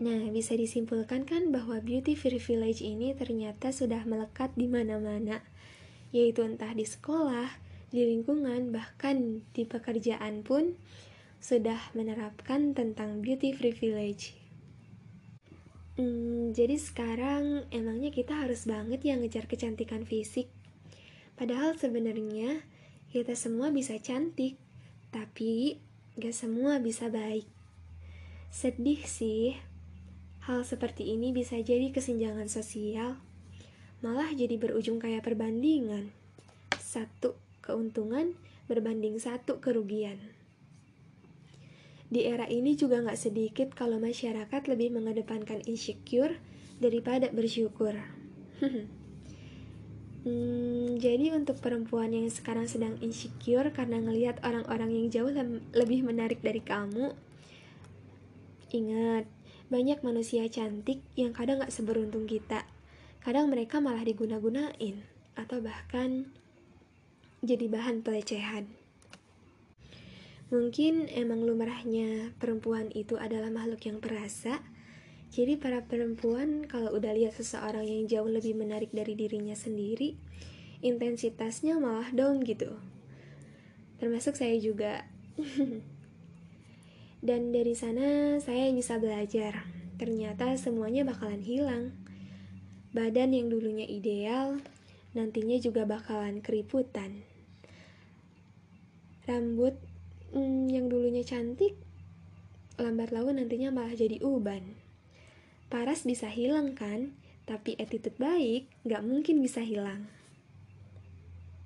Nah, 0.04 0.28
bisa 0.36 0.60
disimpulkan 0.60 1.24
kan 1.24 1.56
bahwa 1.56 1.80
beauty 1.80 2.20
privilege 2.20 2.84
ini 2.84 3.16
ternyata 3.16 3.72
sudah 3.72 4.04
melekat 4.04 4.52
di 4.60 4.68
mana-mana, 4.68 5.40
yaitu 6.12 6.44
entah 6.44 6.76
di 6.76 6.84
sekolah, 6.84 7.48
di 7.88 8.04
lingkungan, 8.04 8.76
bahkan 8.76 9.48
di 9.56 9.64
pekerjaan 9.64 10.44
pun 10.44 10.76
sudah 11.44 11.92
menerapkan 11.92 12.72
tentang 12.72 13.20
beauty 13.20 13.52
privilege. 13.52 14.32
Hmm, 16.00 16.56
jadi 16.56 16.80
sekarang 16.80 17.68
emangnya 17.70 18.16
kita 18.16 18.32
harus 18.32 18.64
banget 18.64 19.04
ya 19.04 19.20
ngejar 19.20 19.52
kecantikan 19.52 20.08
fisik. 20.08 20.48
Padahal 21.36 21.76
sebenarnya 21.76 22.64
kita 23.12 23.36
semua 23.36 23.70
bisa 23.76 24.00
cantik, 24.00 24.56
tapi 25.12 25.84
Gak 26.14 26.30
semua 26.30 26.78
bisa 26.78 27.10
baik. 27.10 27.50
Sedih 28.54 29.02
sih, 29.02 29.58
hal 30.46 30.62
seperti 30.62 31.10
ini 31.10 31.34
bisa 31.34 31.58
jadi 31.58 31.90
kesenjangan 31.90 32.46
sosial, 32.46 33.18
malah 34.06 34.30
jadi 34.30 34.62
berujung 34.62 35.02
kayak 35.02 35.26
perbandingan. 35.26 36.14
Satu 36.78 37.34
keuntungan 37.66 38.38
berbanding 38.70 39.18
satu 39.18 39.58
kerugian. 39.58 40.22
Di 42.14 42.30
era 42.30 42.46
ini 42.46 42.78
juga 42.78 43.02
gak 43.02 43.18
sedikit 43.18 43.74
kalau 43.74 43.98
masyarakat 43.98 44.62
lebih 44.70 44.94
mengedepankan 44.94 45.66
insecure 45.66 46.38
daripada 46.78 47.34
bersyukur. 47.34 47.98
Hmm, 50.24 51.04
jadi 51.04 51.36
untuk 51.36 51.60
perempuan 51.60 52.16
yang 52.16 52.32
sekarang 52.32 52.64
sedang 52.64 52.96
insecure 53.04 53.76
karena 53.76 54.00
ngelihat 54.00 54.40
orang-orang 54.40 54.96
yang 54.96 55.08
jauh 55.12 55.36
lebih 55.76 56.00
menarik 56.00 56.40
dari 56.40 56.64
kamu, 56.64 57.12
ingat, 58.72 59.28
banyak 59.68 60.00
manusia 60.00 60.48
cantik 60.48 61.04
yang 61.20 61.36
kadang 61.36 61.60
gak 61.60 61.76
seberuntung 61.76 62.24
kita. 62.24 62.64
Kadang 63.20 63.52
mereka 63.52 63.84
malah 63.84 64.00
diguna-gunain, 64.08 65.04
atau 65.36 65.60
bahkan 65.60 66.32
jadi 67.44 67.68
bahan 67.68 68.00
pelecehan. 68.00 68.83
Mungkin 70.54 71.10
emang 71.10 71.42
lumrahnya 71.42 72.30
perempuan 72.38 72.94
itu 72.94 73.18
adalah 73.18 73.50
makhluk 73.50 73.90
yang 73.90 73.98
perasa, 73.98 74.62
jadi 75.34 75.58
para 75.58 75.82
perempuan 75.82 76.70
kalau 76.70 76.94
udah 76.94 77.10
lihat 77.10 77.34
seseorang 77.34 77.90
yang 77.90 78.06
jauh 78.06 78.30
lebih 78.30 78.54
menarik 78.54 78.94
dari 78.94 79.18
dirinya 79.18 79.58
sendiri, 79.58 80.14
intensitasnya 80.86 81.82
malah 81.82 82.14
down 82.14 82.46
gitu. 82.46 82.78
Termasuk 83.98 84.38
saya 84.38 84.54
juga. 84.62 85.10
Dan 87.26 87.50
dari 87.50 87.74
sana 87.74 88.38
saya 88.38 88.70
bisa 88.70 89.02
belajar. 89.02 89.66
Ternyata 89.98 90.54
semuanya 90.54 91.02
bakalan 91.02 91.42
hilang. 91.42 91.98
Badan 92.94 93.34
yang 93.34 93.50
dulunya 93.50 93.90
ideal, 93.90 94.62
nantinya 95.18 95.58
juga 95.58 95.90
bakalan 95.90 96.46
keriputan. 96.46 97.26
Rambut 99.26 99.93
hmm, 100.34 100.74
yang 100.74 100.90
dulunya 100.90 101.22
cantik, 101.22 101.78
lambat 102.82 103.14
laun 103.14 103.38
nantinya 103.38 103.70
malah 103.70 103.94
jadi 103.94 104.18
uban. 104.26 104.76
Paras 105.70 106.06
bisa 106.06 106.30
hilang 106.30 106.74
kan, 106.74 107.14
tapi 107.46 107.78
attitude 107.78 108.18
baik 108.18 108.70
gak 108.86 109.06
mungkin 109.06 109.40
bisa 109.42 109.62
hilang. 109.62 110.10